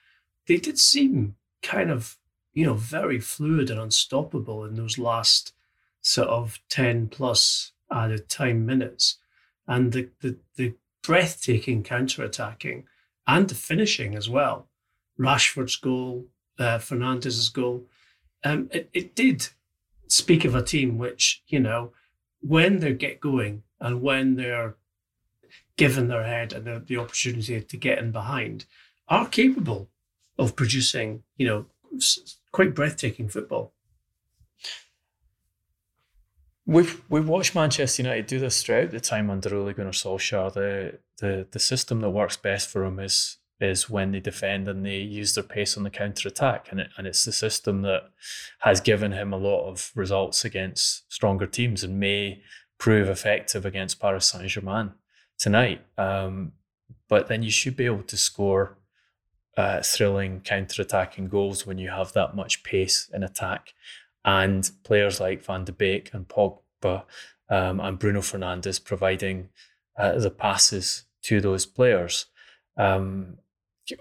[0.47, 2.17] they did seem kind of,
[2.53, 5.53] you know, very fluid and unstoppable in those last
[6.01, 9.19] sort of 10 plus added time minutes.
[9.67, 12.85] And the, the, the breathtaking counter attacking
[13.27, 14.69] and the finishing as well.
[15.19, 16.27] Rashford's goal,
[16.59, 17.87] uh, Fernandes's goal.
[18.45, 19.49] Um, it, it did
[20.07, 21.93] speak of a team which, you know,
[22.41, 24.77] when they get going and when they're
[25.79, 28.67] given their head and the, the opportunity to get in behind,
[29.09, 29.89] are capable
[30.39, 31.67] of producing, you know,
[32.53, 33.73] quite breathtaking football.
[36.67, 40.53] We've we've watched Manchester United do this throughout the time under Ole Gunnar Solskjaer.
[40.53, 44.85] The the the system that works best for them is is when they defend and
[44.85, 48.11] they use their pace on the counter attack, and it, and it's the system that
[48.61, 52.43] has given him a lot of results against stronger teams and may
[52.77, 54.93] prove effective against Paris Saint Germain
[55.39, 55.85] tonight.
[55.97, 56.53] Um,
[57.09, 58.77] but then you should be able to score
[59.57, 63.75] uh, thrilling counter-attacking goals when you have that much pace in attack.
[64.25, 67.05] And players like Van de Beek and Pogba
[67.49, 69.49] um, and Bruno Fernandes providing
[69.97, 72.27] uh, the passes to those players.
[72.77, 73.39] Um,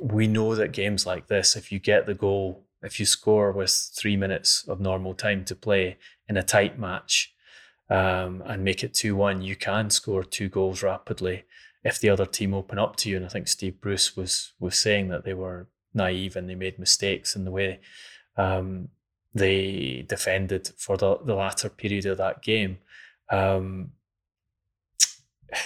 [0.02, 3.72] we know that games like this, if you get the goal, if you score with
[3.72, 5.98] three minutes of normal time to play
[6.28, 7.34] in a tight match,
[7.90, 11.46] um, and make it 2 1, you can score two goals rapidly
[11.84, 13.18] if the other team open up to you.
[13.18, 16.80] And I think Steve Bruce was was saying that they were naive and they made
[16.80, 17.80] mistakes in the way
[18.38, 18.90] um,
[19.34, 22.78] they defended for the, the latter period of that game.
[23.30, 23.92] Um,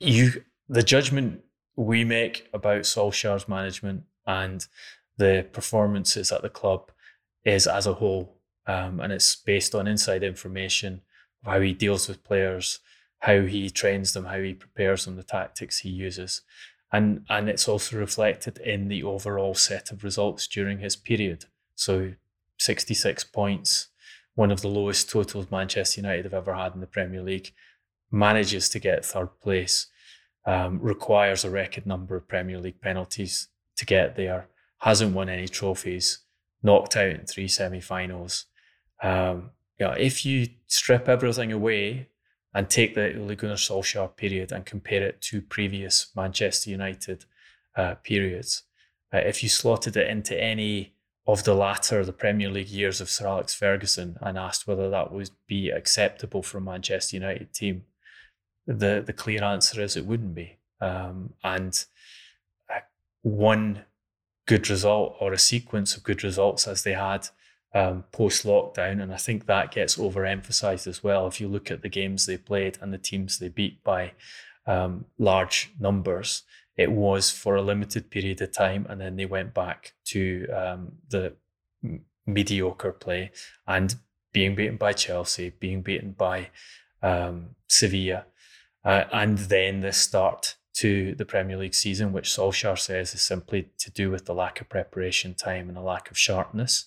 [0.00, 1.42] you the judgment
[1.76, 4.66] we make about Solskjaer's management and
[5.16, 6.90] the performances at the club
[7.44, 8.36] is as a whole
[8.70, 11.02] um, and it's based on inside information
[11.42, 12.78] of how he deals with players,
[13.20, 16.42] how he trains them, how he prepares them, the tactics he uses,
[16.92, 21.46] and and it's also reflected in the overall set of results during his period.
[21.74, 22.12] So,
[22.58, 23.88] sixty six points,
[24.34, 27.52] one of the lowest totals Manchester United have ever had in the Premier League,
[28.10, 29.86] manages to get third place,
[30.46, 34.46] um, requires a record number of Premier League penalties to get there,
[34.78, 36.20] hasn't won any trophies,
[36.62, 38.46] knocked out in three semi-finals,
[39.02, 42.08] um, yeah, if you strip everything away
[42.54, 47.24] and take the Ole Gunnar Solskjaer period and compare it to previous Manchester United
[47.76, 48.64] uh, periods,
[49.12, 50.94] uh, if you slotted it into any
[51.26, 55.12] of the latter, the Premier League years of Sir Alex Ferguson, and asked whether that
[55.12, 57.84] would be acceptable for a Manchester United team,
[58.66, 60.58] the the clear answer is it wouldn't be.
[60.80, 61.84] Um, and
[62.68, 62.80] uh,
[63.22, 63.84] one
[64.46, 67.28] good result or a sequence of good results as they had
[67.74, 69.02] um, post lockdown.
[69.02, 71.26] And I think that gets overemphasized as well.
[71.26, 74.12] If you look at the games they played and the teams they beat by
[74.66, 76.42] um, large numbers,
[76.76, 78.86] it was for a limited period of time.
[78.88, 81.34] And then they went back to um, the
[82.26, 83.30] mediocre play
[83.66, 83.94] and
[84.32, 86.50] being beaten by Chelsea, being beaten by
[87.02, 88.26] um, Sevilla,
[88.84, 93.68] uh, and then the start to the Premier League season, which Solskjaer says is simply
[93.78, 96.86] to do with the lack of preparation time and a lack of sharpness.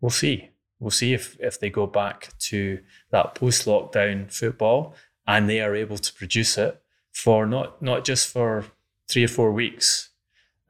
[0.00, 0.50] We'll see.
[0.78, 2.80] We'll see if, if they go back to
[3.10, 4.94] that post lockdown football
[5.26, 6.80] and they are able to produce it
[7.12, 8.64] for not not just for
[9.08, 10.10] three or four weeks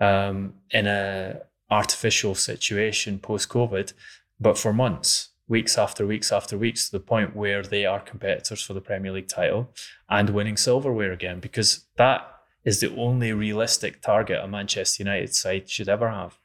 [0.01, 3.93] um, in a artificial situation post COVID,
[4.41, 8.63] but for months weeks after weeks after weeks to the point where they are competitors
[8.63, 9.69] for the Premier League title
[10.09, 12.23] and winning silverware again because that
[12.65, 16.39] is the only realistic target a Manchester United side should ever have.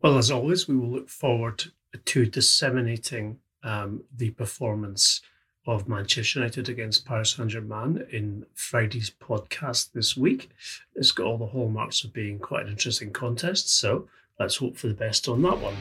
[0.00, 1.64] Well, as always, we will look forward
[2.04, 5.20] to disseminating um, the performance
[5.66, 10.50] of Manchester United against Paris Saint Germain in Friday's podcast this week.
[10.94, 14.86] It's got all the hallmarks of being quite an interesting contest, so let's hope for
[14.86, 15.74] the best on that one.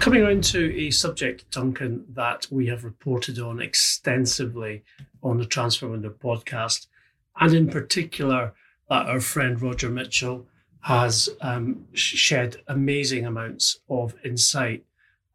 [0.00, 4.84] Coming on to a subject, Duncan, that we have reported on extensively
[5.22, 6.86] on the Transfer Window podcast,
[7.38, 8.54] and in particular,
[8.88, 10.46] that our friend Roger Mitchell
[10.80, 14.84] has um, shed amazing amounts of insight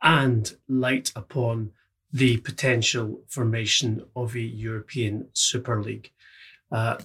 [0.01, 1.71] and light upon
[2.13, 6.11] the potential formation of a European Super League.
[6.71, 6.97] Uh,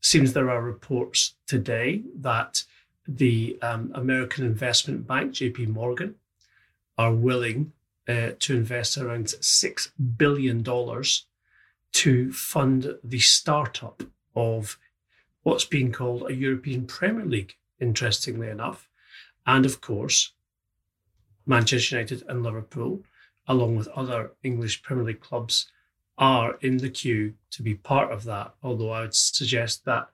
[0.00, 2.64] seems there are reports today that
[3.08, 6.14] the um, American investment bank, JP Morgan,
[6.96, 7.72] are willing
[8.08, 10.62] uh, to invest around $6 billion
[11.94, 14.02] to fund the startup
[14.34, 14.78] of
[15.42, 18.88] what's being called a European Premier League, interestingly enough.
[19.46, 20.32] And of course,
[21.46, 23.02] Manchester United and Liverpool,
[23.46, 25.70] along with other English Premier League clubs,
[26.18, 28.54] are in the queue to be part of that.
[28.62, 30.08] Although I would suggest that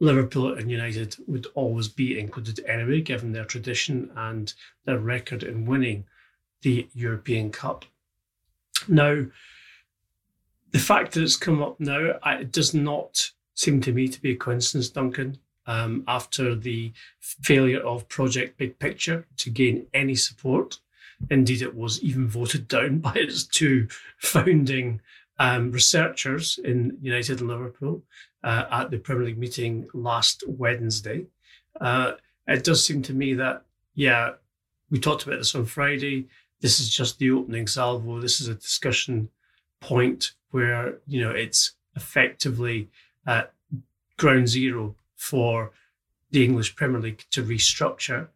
[0.00, 4.52] Liverpool and United would always be included anyway, given their tradition and
[4.84, 6.04] their record in winning
[6.62, 7.84] the European Cup.
[8.88, 9.26] Now,
[10.72, 14.32] the fact that it's come up now, it does not seem to me to be
[14.32, 15.38] a coincidence, Duncan.
[15.64, 20.80] Um, after the failure of Project Big Picture to gain any support,
[21.30, 23.86] indeed, it was even voted down by its two
[24.18, 25.00] founding
[25.38, 28.02] um, researchers in United and Liverpool
[28.42, 31.26] uh, at the Premier League meeting last Wednesday.
[31.80, 32.14] Uh,
[32.48, 33.62] it does seem to me that,
[33.94, 34.30] yeah,
[34.90, 36.28] we talked about this on Friday
[36.62, 38.20] this is just the opening salvo.
[38.20, 39.28] This is a discussion
[39.82, 42.88] point where you know it's effectively
[43.26, 43.52] at
[44.16, 45.72] ground zero for
[46.30, 48.28] the English Premier League to restructure.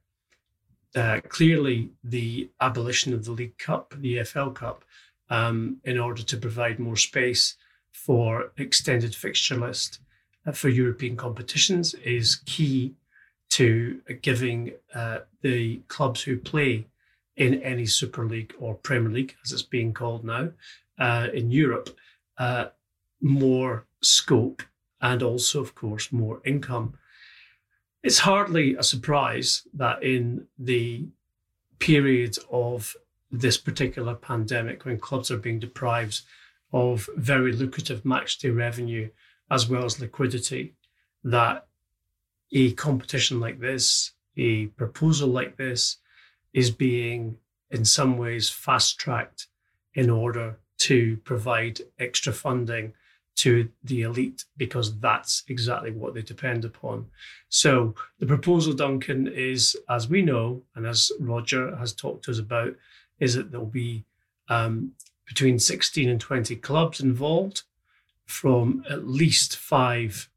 [0.95, 4.85] Uh, clearly, the abolition of the League Cup, the EFL Cup,
[5.31, 7.57] um, in order to provide more space
[7.93, 10.01] for extended fixture list
[10.47, 12.95] uh, for European competitions is key
[13.49, 16.87] to giving uh, the clubs who play
[17.37, 20.51] in any Super League or Premier League, as it's being called now,
[20.99, 21.91] uh, in Europe,
[22.39, 22.67] uh,
[23.21, 24.63] more scope
[25.01, 26.95] and also, of course, more income.
[28.03, 31.07] It's hardly a surprise that in the
[31.79, 32.97] period of
[33.31, 36.23] this particular pandemic, when clubs are being deprived
[36.73, 39.11] of very lucrative matchday revenue
[39.51, 40.75] as well as liquidity,
[41.25, 41.67] that
[42.53, 45.99] a competition like this, a proposal like this,
[46.53, 47.37] is being,
[47.71, 49.49] in some ways, fast tracked
[49.95, 52.93] in order to provide extra funding
[53.37, 57.07] to the elite because that's exactly what they depend upon.
[57.49, 62.39] So the proposal, Duncan, is as we know, and as Roger has talked to us
[62.39, 62.75] about,
[63.21, 64.05] is that there'll be
[64.49, 64.93] um,
[65.27, 67.63] between 16 and 20 clubs involved
[68.25, 70.29] from at least five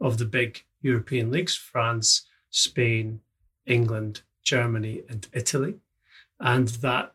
[0.00, 3.20] of the big European leagues France, Spain,
[3.66, 5.74] England, Germany, and Italy,
[6.40, 7.12] and that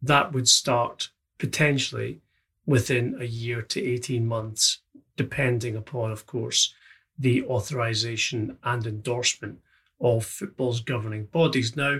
[0.00, 1.10] that would start
[1.42, 2.20] potentially
[2.66, 4.78] within a year to 18 months,
[5.16, 6.72] depending upon, of course,
[7.18, 9.58] the authorization and endorsement
[10.00, 11.74] of football's governing bodies.
[11.74, 11.98] Now,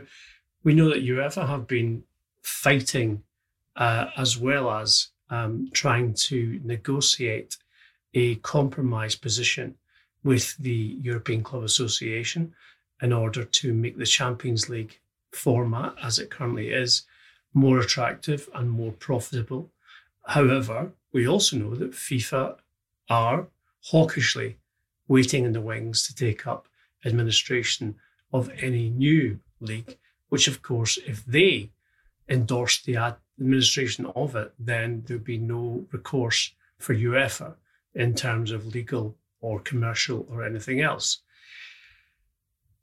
[0.62, 2.04] we know that UEFA have been
[2.42, 3.24] fighting
[3.74, 7.56] uh, as well as um, trying to negotiate
[8.14, 9.74] a compromise position
[10.22, 12.54] with the European Club Association
[13.02, 15.00] in order to make the Champions League
[15.32, 17.02] format as it currently is
[17.54, 19.70] more attractive and more profitable.
[20.26, 22.56] However, we also know that FIFA
[23.10, 23.46] are
[23.82, 24.58] hawkishly
[25.08, 26.68] waiting in the wings to take up
[27.04, 27.96] administration
[28.32, 29.98] of any new league,
[30.28, 31.70] which, of course, if they
[32.28, 32.96] endorse the
[33.38, 37.54] administration of it, then there'd be no recourse for UEFA
[37.94, 41.18] in terms of legal or commercial or anything else.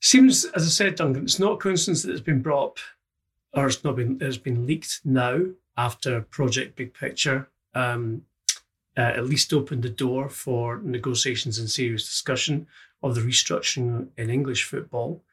[0.02, 2.78] Seems, as I said, Duncan, it's not coincidence that it's been brought up
[3.54, 5.42] or it's not been it's been leaked now
[5.78, 8.24] after Project Big Picture um,
[8.98, 12.68] uh, at least opened the door for negotiations and serious discussion
[13.02, 15.24] of the restructuring in English football.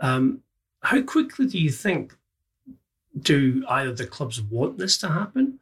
[0.00, 0.42] Um,
[0.82, 2.16] how quickly do you think
[3.18, 5.58] do either the clubs want this to happen,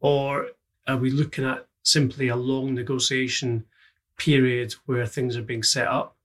[0.00, 0.48] or
[0.86, 3.64] are we looking at simply a long negotiation
[4.16, 6.16] period where things are being set up,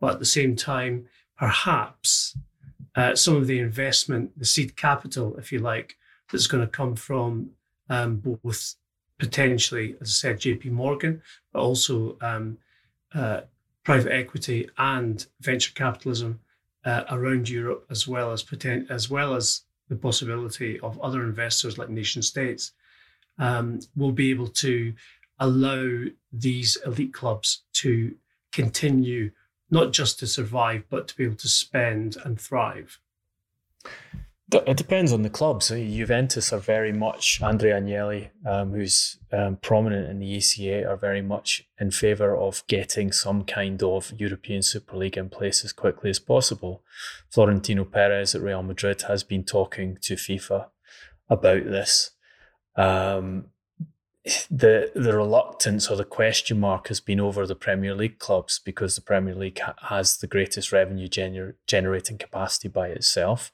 [0.00, 2.36] but at the same time, perhaps
[2.94, 5.96] uh, some of the investment, the seed capital, if you like,
[6.30, 7.50] that's going to come from
[7.88, 8.74] um, both
[9.18, 11.22] potentially, as I said, JP Morgan,
[11.52, 12.58] but also um,
[13.14, 13.42] uh,
[13.84, 16.40] private equity and venture capitalism
[16.84, 21.78] uh, around Europe, as well as poten- as well as the possibility of other investors
[21.78, 22.72] like nation states,
[23.38, 24.94] um, will be able to
[25.38, 28.14] allow these elite clubs to
[28.52, 29.30] continue
[29.72, 33.00] not just to survive, but to be able to spend and thrive?
[34.52, 35.68] It depends on the clubs.
[35.68, 41.22] Juventus are very much Andrea Agnelli, um, who's um, prominent in the ECA, are very
[41.22, 46.10] much in favour of getting some kind of European Super League in place as quickly
[46.10, 46.82] as possible.
[47.30, 50.66] Florentino Perez at Real Madrid has been talking to FIFA
[51.30, 52.10] about this.
[52.76, 53.46] Um,
[54.50, 58.94] the the reluctance or the question mark has been over the Premier League clubs because
[58.94, 63.52] the Premier League ha- has the greatest revenue gener- generating capacity by itself.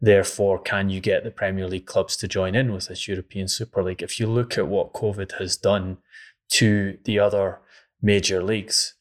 [0.00, 3.84] Therefore, can you get the Premier League clubs to join in with this European Super
[3.84, 4.02] League?
[4.02, 5.98] If you look at what COVID has done
[6.50, 7.60] to the other
[8.00, 8.94] major leagues,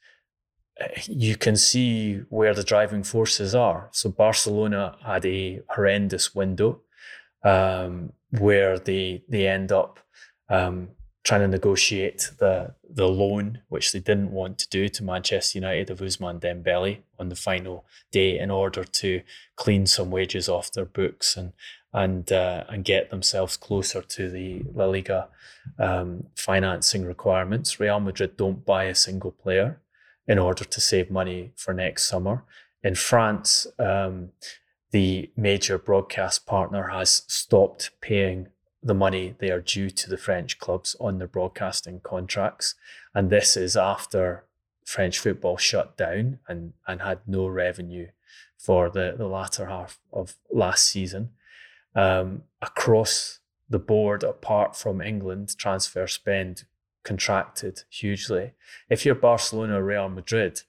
[0.80, 3.90] eh, you can see where the driving forces are.
[3.92, 6.82] So Barcelona had a horrendous window
[7.44, 10.00] um, where they they end up
[10.52, 10.90] um,
[11.24, 15.90] trying to negotiate the the loan, which they didn't want to do to Manchester United
[15.90, 19.22] of Ousmane Dembele on the final day, in order to
[19.56, 21.54] clean some wages off their books and
[21.94, 25.30] and uh, and get themselves closer to the La Liga
[25.80, 27.80] um, financing requirements.
[27.80, 29.80] Real Madrid don't buy a single player
[30.28, 32.44] in order to save money for next summer.
[32.84, 34.30] In France, um,
[34.92, 38.48] the major broadcast partner has stopped paying
[38.84, 42.76] the money they are due to the French clubs on their broadcasting contracts.
[43.14, 44.46] And this is after
[44.86, 48.08] French football shut down and, and had no revenue
[48.58, 51.30] for the, the latter half of last season.
[51.96, 56.66] Um, across the board, apart from England, transfer spend
[57.04, 58.52] contracted hugely.
[58.90, 60.62] If you're Barcelona or Real Madrid,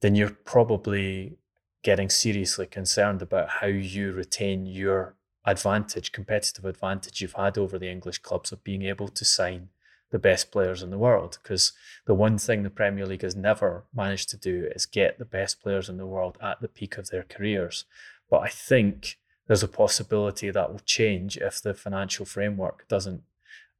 [0.00, 1.38] then you're probably
[1.82, 5.14] getting seriously concerned about how you retain your
[5.44, 9.68] advantage, competitive advantage you've had over the English clubs of being able to sign
[10.10, 11.38] the best players in the world.
[11.42, 11.72] Because
[12.06, 15.60] the one thing the Premier League has never managed to do is get the best
[15.60, 17.84] players in the world at the peak of their careers.
[18.30, 23.22] But I think there's a possibility that will change if the financial framework doesn't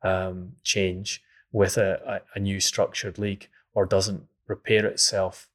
[0.02, 5.48] um, change with a, a, new structured league or doesn't repair itself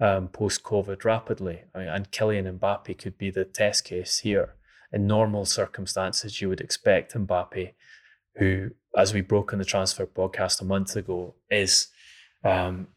[0.00, 1.62] um, post COVID rapidly.
[1.72, 4.56] I mean, and Kylian Mbappe could be the test case here
[4.92, 7.72] in normal circumstances, you would expect Mbappe,
[8.36, 11.88] who, as we broke in the transfer podcast a month ago, is
[12.44, 12.88] um,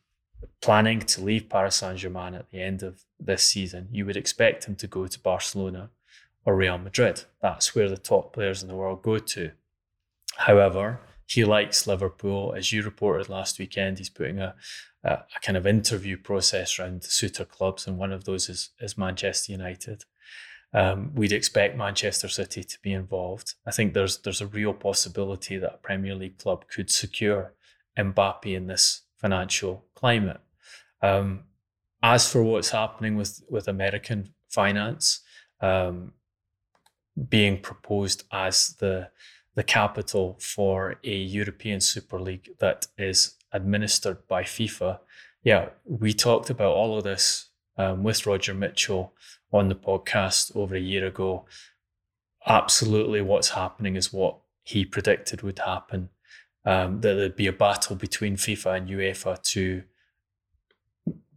[0.61, 3.87] planning to leave Paris Saint Germain at the end of this season.
[3.91, 5.89] You would expect him to go to Barcelona
[6.45, 7.23] or Real Madrid.
[7.41, 9.51] That's where the top players in the world go to.
[10.37, 12.53] However, he likes Liverpool.
[12.55, 14.55] As you reported last weekend, he's putting a,
[15.03, 19.51] a, kind of interview process around suitor clubs, and one of those is, is Manchester
[19.51, 20.03] United.
[20.73, 23.53] Um, we'd expect Manchester City to be involved.
[23.65, 27.53] I think there's there's a real possibility that a Premier League club could secure
[27.97, 30.41] Mbappe in this financial climate.
[31.01, 31.43] Um,
[32.03, 35.21] as for what's happening with with American finance
[35.61, 36.13] um,
[37.29, 39.09] being proposed as the
[39.55, 44.99] the capital for a European Super League that is administered by FIFA,
[45.43, 49.13] yeah, we talked about all of this um, with Roger Mitchell
[49.51, 51.45] on the podcast over a year ago.
[52.45, 56.09] Absolutely, what's happening is what he predicted would happen.
[56.65, 59.83] Um, that there'd be a battle between FIFA and UEFA to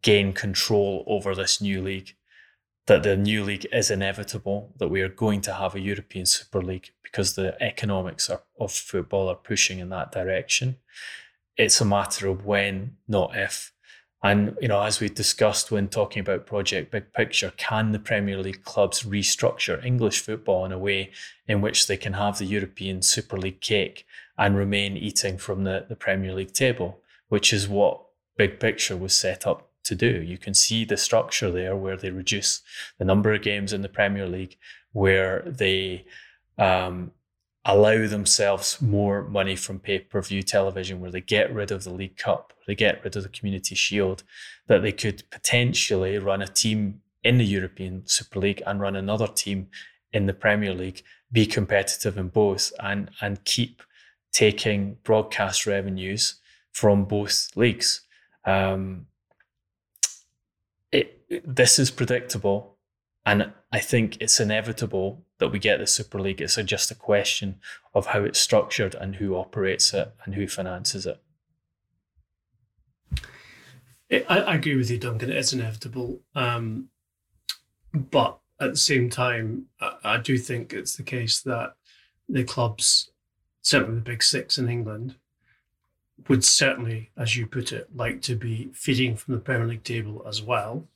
[0.01, 2.15] gain control over this new league.
[2.87, 4.73] That the new league is inevitable.
[4.79, 8.73] That we are going to have a European Super League because the economics are, of
[8.73, 10.77] football are pushing in that direction.
[11.57, 13.73] It's a matter of when, not if.
[14.23, 18.39] And you know, as we discussed when talking about Project Big Picture, can the Premier
[18.39, 21.13] League clubs restructure English football in a way
[21.47, 24.05] in which they can have the European Super League cake
[24.37, 28.03] and remain eating from the, the Premier League table, which is what
[28.37, 30.23] Big Picture was set up to do.
[30.23, 32.63] You can see the structure there where they reduce
[32.99, 34.57] the number of games in the Premier League,
[34.93, 36.05] where they
[36.59, 37.13] um,
[37.69, 41.93] allow themselves more money from pay per view television, where they get rid of the
[41.93, 44.25] League Cup, they get rid of the Community Shield,
[44.69, 49.27] that they could potentially run a team in the European Super League and run another
[49.27, 49.69] team
[50.13, 53.83] in the Premier League, be competitive in both, and and keep
[54.33, 56.41] taking broadcast revenues
[56.73, 58.01] from both leagues.
[58.47, 59.09] Um,
[60.91, 62.78] it, this is predictable,
[63.25, 66.41] and I think it's inevitable that we get the Super League.
[66.41, 67.61] It's just a question
[67.95, 71.21] of how it's structured and who operates it and who finances it.
[74.11, 75.31] I, I agree with you, Duncan.
[75.31, 76.89] It is inevitable, um,
[77.93, 81.75] but at the same time, I, I do think it's the case that
[82.29, 83.11] the clubs,
[83.61, 85.17] certainly the big six in England,
[86.29, 90.25] would certainly, as you put it, like to be feeding from the Premier League table
[90.27, 90.89] as well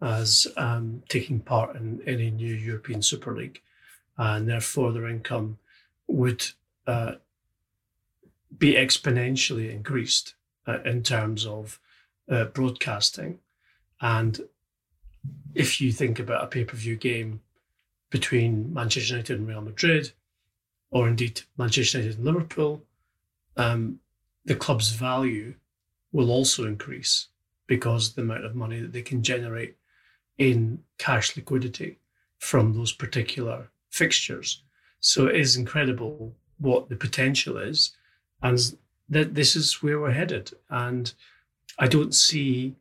[0.00, 3.62] as um, taking part in any new European Super League.
[4.16, 5.58] And therefore, their income
[6.06, 6.46] would
[6.86, 7.14] uh,
[8.56, 10.34] be exponentially increased
[10.66, 11.80] uh, in terms of
[12.28, 13.38] uh, broadcasting.
[14.00, 14.40] And
[15.54, 17.40] if you think about a pay per view game
[18.10, 20.12] between Manchester United and Real Madrid,
[20.90, 22.82] or indeed Manchester United and Liverpool,
[23.56, 23.98] um,
[24.44, 25.54] the club's value
[26.12, 27.28] will also increase
[27.66, 29.76] because the amount of money that they can generate
[30.38, 31.98] in cash liquidity
[32.38, 34.62] from those particular fixtures.
[35.00, 37.92] So it is incredible what the potential is.
[38.42, 38.58] And
[39.08, 40.52] that this is where we're headed.
[40.70, 41.12] And
[41.78, 42.74] I don't see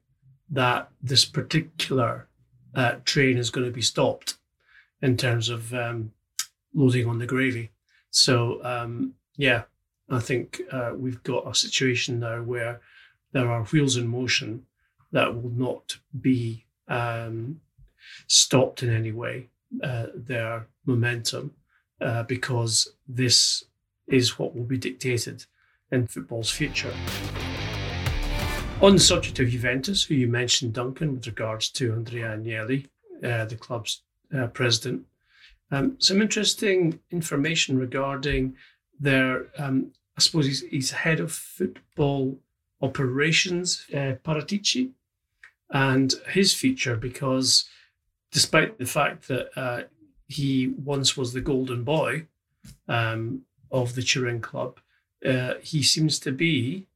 [0.49, 2.27] that this particular
[2.75, 4.37] uh, train is going to be stopped
[5.01, 6.11] in terms of um,
[6.73, 7.71] loading on the gravy.
[8.11, 9.63] So, um, yeah,
[10.09, 12.81] I think uh, we've got a situation now where
[13.31, 14.65] there are wheels in motion
[15.11, 17.59] that will not be um,
[18.27, 19.49] stopped in any way,
[19.81, 21.53] uh, their momentum,
[22.01, 23.63] uh, because this
[24.07, 25.45] is what will be dictated
[25.91, 26.93] in football's future.
[28.81, 32.87] On the subject of Juventus, who you mentioned, Duncan, with regards to Andrea Agnelli,
[33.23, 34.01] uh, the club's
[34.37, 35.05] uh, president,
[35.71, 38.55] um, some interesting information regarding
[38.99, 42.37] their um, I suppose he's, he's head of football
[42.81, 44.91] operations, uh, Paratici,
[45.73, 47.65] and his future because
[48.31, 49.83] despite the fact that uh,
[50.27, 52.27] he once was the golden boy
[52.87, 54.79] um, of the Turin club,
[55.25, 56.87] uh, he seems to be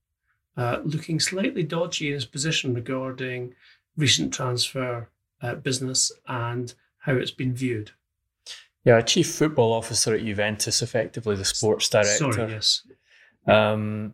[0.55, 3.53] uh, looking slightly dodgy in his position regarding
[3.97, 5.09] recent transfer
[5.41, 7.91] uh, business and how it's been viewed.
[8.84, 12.32] Yeah, a chief football officer at Juventus, effectively the sports director.
[12.32, 12.88] Sorry, yes.
[13.45, 14.13] Um,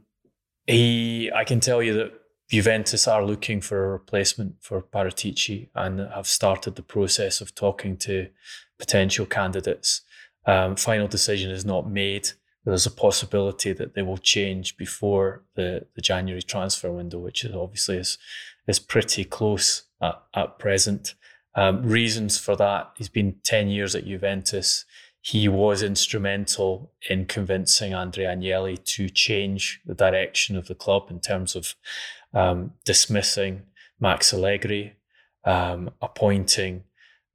[0.68, 2.14] he, I can tell you that
[2.54, 7.97] Juventus are looking for a replacement for Paratici and have started the process of talking
[7.97, 8.28] to
[8.78, 10.01] potential candidates.
[10.45, 12.30] Um, final decision is not made.
[12.64, 17.56] There's a possibility that they will change before the, the January transfer window, which is
[17.56, 18.20] obviously is,
[18.68, 21.16] is pretty close at, at present.
[21.56, 24.86] Um, reasons for that, he's been 10 years at Juventus
[25.26, 31.22] he was instrumental in convincing Andrea Agnelli to change the direction of the club in
[31.22, 31.76] terms of
[32.34, 33.64] um, dismissing
[34.00, 34.96] Max Allegri,
[35.46, 36.84] um, appointing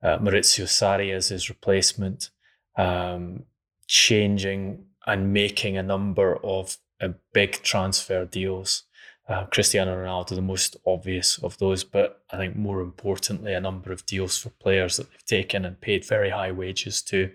[0.03, 2.31] uh, Maurizio Sarri as his replacement,
[2.77, 3.45] um,
[3.87, 8.85] changing and making a number of uh, big transfer deals.
[9.29, 13.93] Uh, Cristiano Ronaldo, the most obvious of those, but I think more importantly, a number
[13.93, 17.31] of deals for players that they've taken and paid very high wages to.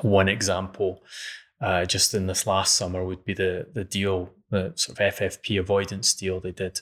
[0.00, 1.04] One example,
[1.60, 5.58] uh, just in this last summer, would be the the deal, the sort of FFP
[5.58, 6.80] avoidance deal they did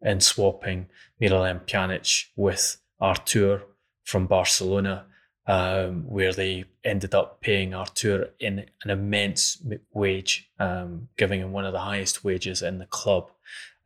[0.00, 0.88] in swapping
[1.20, 3.62] Miralem Pjanic with Artur
[4.04, 5.06] from Barcelona,
[5.46, 11.64] um, where they ended up paying Artur in an immense wage, um, giving him one
[11.64, 13.30] of the highest wages in the club,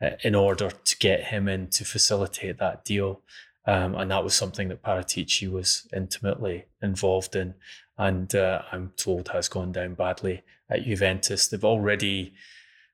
[0.00, 3.20] uh, in order to get him in to facilitate that deal.
[3.66, 7.54] Um, and that was something that Paratici was intimately involved in
[7.98, 11.48] and uh, I'm told has gone down badly at Juventus.
[11.48, 12.34] They've already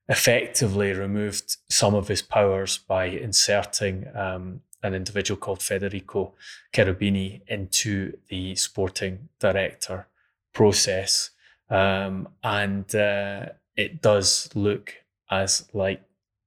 [0.09, 6.35] effectively removed some of his powers by inserting um, an individual called Federico
[6.73, 10.09] Cherubini into the sporting director
[10.53, 11.31] process.
[11.71, 13.47] Um, and uh,
[13.77, 14.95] it does look
[15.31, 16.03] as like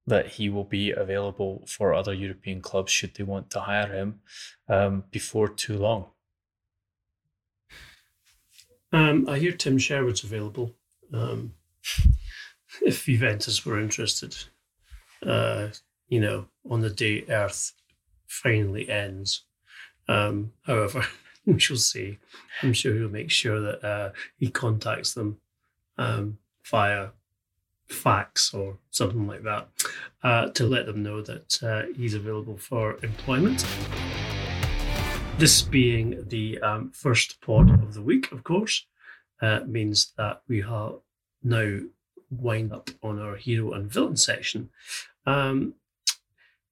[0.07, 4.19] that he will be available for other European clubs should they want to hire him
[4.69, 6.07] um, before too long.
[8.91, 10.75] Um, I hear Tim Sherwood's available.
[11.11, 11.53] Um,
[12.81, 14.35] if Juventus were interested,
[15.25, 15.69] uh,
[16.07, 17.73] you know, on the day Earth
[18.27, 19.43] finally ends.
[20.07, 21.05] Um, however,
[21.45, 22.17] we shall see.
[22.61, 25.37] I'm sure he'll make sure that uh, he contacts them
[25.97, 26.37] um,
[26.69, 27.09] via
[27.87, 29.67] fax or something like that
[30.23, 33.65] uh, to let them know that uh, he's available for employment.
[35.37, 38.85] This being the um, first pod of the week, of course,
[39.41, 40.93] uh, means that we have
[41.43, 41.79] now
[42.29, 44.69] wind up on our hero and villain section.
[45.25, 45.75] Um,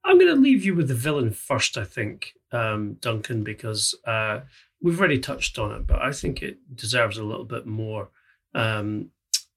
[0.06, 4.42] I'm going to leave you with the villain first, I think, um, Duncan, because uh,
[4.82, 8.10] we've already touched on it, but I think it deserves a little bit more
[8.54, 9.12] um,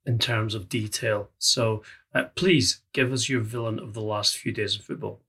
[0.05, 1.31] in terms of detail.
[1.39, 1.83] So
[2.15, 5.21] uh, please give us your villain of the last few days of football.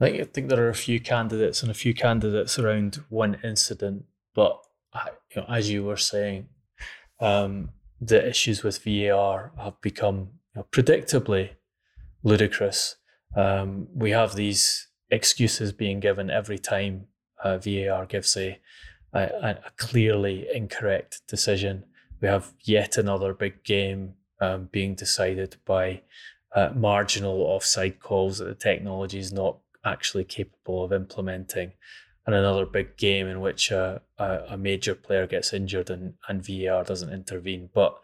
[0.00, 3.38] I think, I think there are a few candidates and a few candidates around one
[3.42, 4.60] incident, but
[5.34, 6.48] you know, as you were saying,
[7.20, 7.70] um,
[8.00, 11.50] the issues with VAR have become you know, predictably
[12.22, 12.96] ludicrous.
[13.36, 17.06] Um, we have these excuses being given every time
[17.42, 18.58] uh, VAR gives a,
[19.12, 21.84] a, a, clearly incorrect decision.
[22.20, 26.02] We have yet another big game um, being decided by
[26.54, 31.72] uh, marginal offside calls that the technology is not actually capable of implementing,
[32.26, 36.82] and another big game in which a, a, major player gets injured and, and VAR
[36.82, 37.68] doesn't intervene.
[37.74, 37.98] But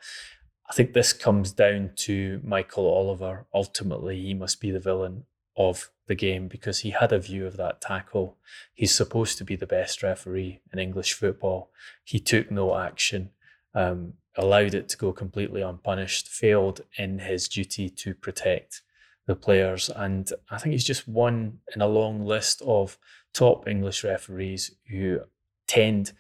[0.69, 3.47] I think this comes down to Michael Oliver.
[3.55, 5.25] Ultimately, he must be the villain
[5.57, 8.37] of the game because he had a view of that tackle.
[8.75, 11.71] He's supposed to be the best referee in English football.
[12.05, 13.31] He took no action,
[13.75, 18.83] um, allowed it to go completely unpunished, failed in his duty to protect
[19.27, 19.89] the players.
[19.89, 22.99] And I think he's just one in a long list of
[23.33, 25.21] top English referees who
[25.67, 26.13] tend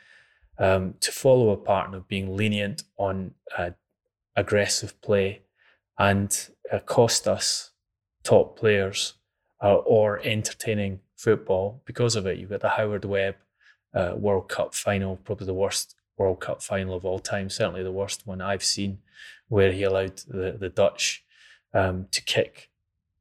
[0.58, 3.70] um, to follow a pattern of being lenient on uh,
[4.36, 5.42] aggressive play
[5.98, 7.72] and uh, cost us
[8.22, 9.14] top players
[9.62, 12.38] uh, or entertaining football because of it.
[12.38, 13.36] You've got the Howard Webb
[13.94, 17.90] uh, World Cup final, probably the worst World Cup final of all time, certainly the
[17.90, 18.98] worst one I've seen,
[19.48, 21.24] where he allowed the, the Dutch
[21.72, 22.70] um, to kick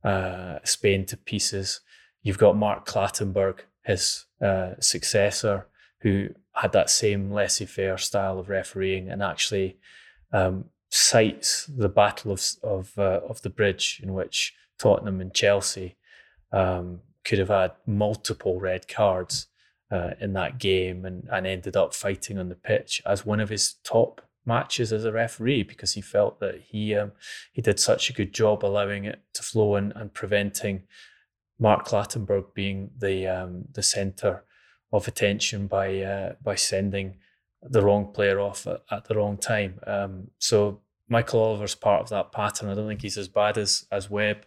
[0.04, 1.82] uh, Spain to pieces.
[2.22, 3.60] You've got Mark Clattenburg,
[3.90, 5.68] his uh, successor,
[6.02, 9.78] who had that same laissez faire style of refereeing and actually
[10.32, 15.98] um, cites the Battle of of uh, of the Bridge, in which Tottenham and Chelsea
[16.52, 19.48] um, could have had multiple red cards
[19.92, 23.50] uh, in that game, and and ended up fighting on the pitch as one of
[23.50, 27.12] his top matches as a referee because he felt that he um,
[27.54, 30.84] he did such a good job allowing it to flow and, and preventing
[31.60, 34.44] Mark Clattenburg being the um, the centre
[34.92, 37.18] of attention by uh, by sending
[37.62, 39.80] the wrong player off at, at the wrong time.
[39.86, 42.70] Um, so Michael Oliver's part of that pattern.
[42.70, 44.46] I don't think he's as bad as as Webb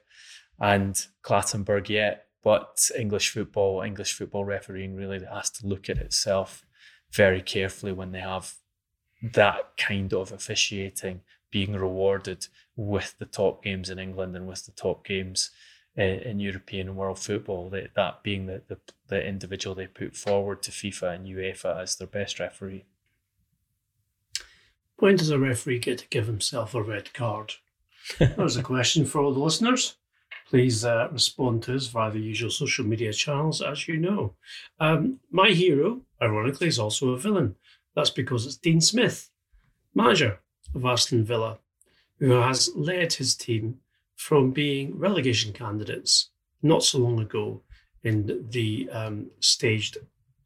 [0.58, 6.64] and Clattenburg yet, but English football, English football refereeing really has to look at itself
[7.10, 8.54] very carefully when they have
[9.22, 14.72] that kind of officiating being rewarded with the top games in England and with the
[14.72, 15.50] top games
[15.97, 17.70] in, in European and world football.
[17.70, 18.78] That, that being the, the,
[19.09, 22.84] the individual they put forward to FIFA and UEFA as their best referee.
[24.97, 27.55] When does a referee get to give himself a red card?
[28.18, 29.97] that was a question for all the listeners.
[30.49, 34.34] Please uh, respond to us via the usual social media channels, as you know.
[34.78, 37.57] Um, my hero, ironically, is also a villain.
[37.95, 39.30] That's because it's Dean Smith,
[39.95, 40.40] manager
[40.74, 41.59] of Aston Villa,
[42.18, 43.78] who has led his team
[44.22, 46.30] from being relegation candidates
[46.62, 47.60] not so long ago
[48.04, 49.98] in the um, staged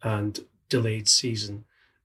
[0.03, 1.63] and delayed season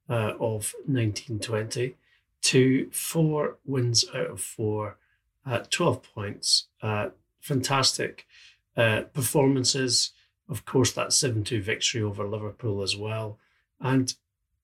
[0.09, 1.95] uh, of 1920
[2.41, 4.97] to four wins out of four,
[5.45, 6.67] uh, 12 points.
[6.81, 7.09] Uh,
[7.39, 8.27] fantastic
[8.75, 10.11] uh, performances.
[10.49, 13.37] Of course, that 7 2 victory over Liverpool as well.
[13.79, 14.13] And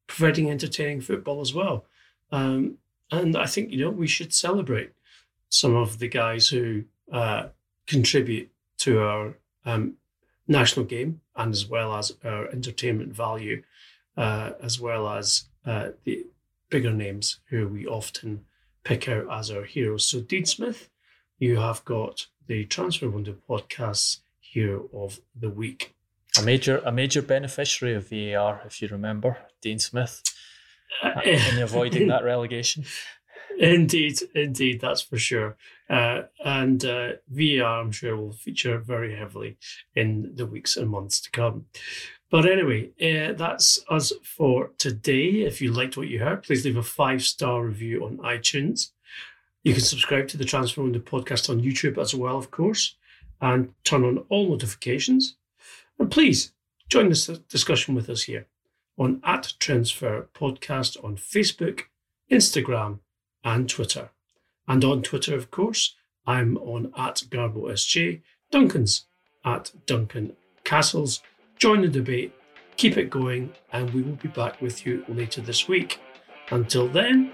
[0.07, 1.85] providing entertaining football as well.
[2.33, 2.79] Um,
[3.11, 4.91] and I think, you know, we should celebrate
[5.47, 7.47] some of the guys who uh,
[7.85, 8.49] contribute
[8.79, 9.95] to our um,
[10.47, 13.63] national game and as well as our entertainment value,
[14.15, 16.25] uh, as well as uh, the
[16.69, 18.45] bigger names who we often
[18.83, 20.07] pick out as our heroes.
[20.07, 20.89] So, Dean Smith,
[21.39, 25.93] you have got the Transfer Window podcast here of the week.
[26.39, 30.23] A major, a major beneficiary of VAR, if you remember, Dean Smith,
[31.03, 32.85] uh, in avoiding that relegation.
[33.59, 35.57] Indeed, indeed, that's for sure.
[35.89, 37.13] Uh, and uh,
[37.65, 39.57] I'm sure, will feature very heavily
[39.95, 41.65] in the weeks and months to come.
[42.29, 45.45] But anyway, uh, that's us for today.
[45.45, 48.91] If you liked what you heard, please leave a five star review on iTunes.
[49.63, 52.95] You can subscribe to the Transfer Window podcast on YouTube as well, of course,
[53.41, 55.37] and turn on all notifications.
[55.99, 56.53] And please
[56.89, 58.47] join this discussion with us here
[58.97, 61.83] on at Transfer Podcast on Facebook,
[62.31, 62.99] Instagram,
[63.43, 64.09] and Twitter.
[64.67, 65.95] And on Twitter, of course,
[66.25, 69.05] I'm on at Garbo SJ, Duncan's
[69.45, 71.21] at Duncan Castles.
[71.57, 72.33] Join the debate,
[72.75, 75.99] keep it going, and we will be back with you later this week.
[76.51, 77.31] Until then,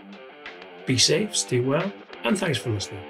[0.85, 1.91] be safe, stay well,
[2.23, 3.03] and thanks for listening.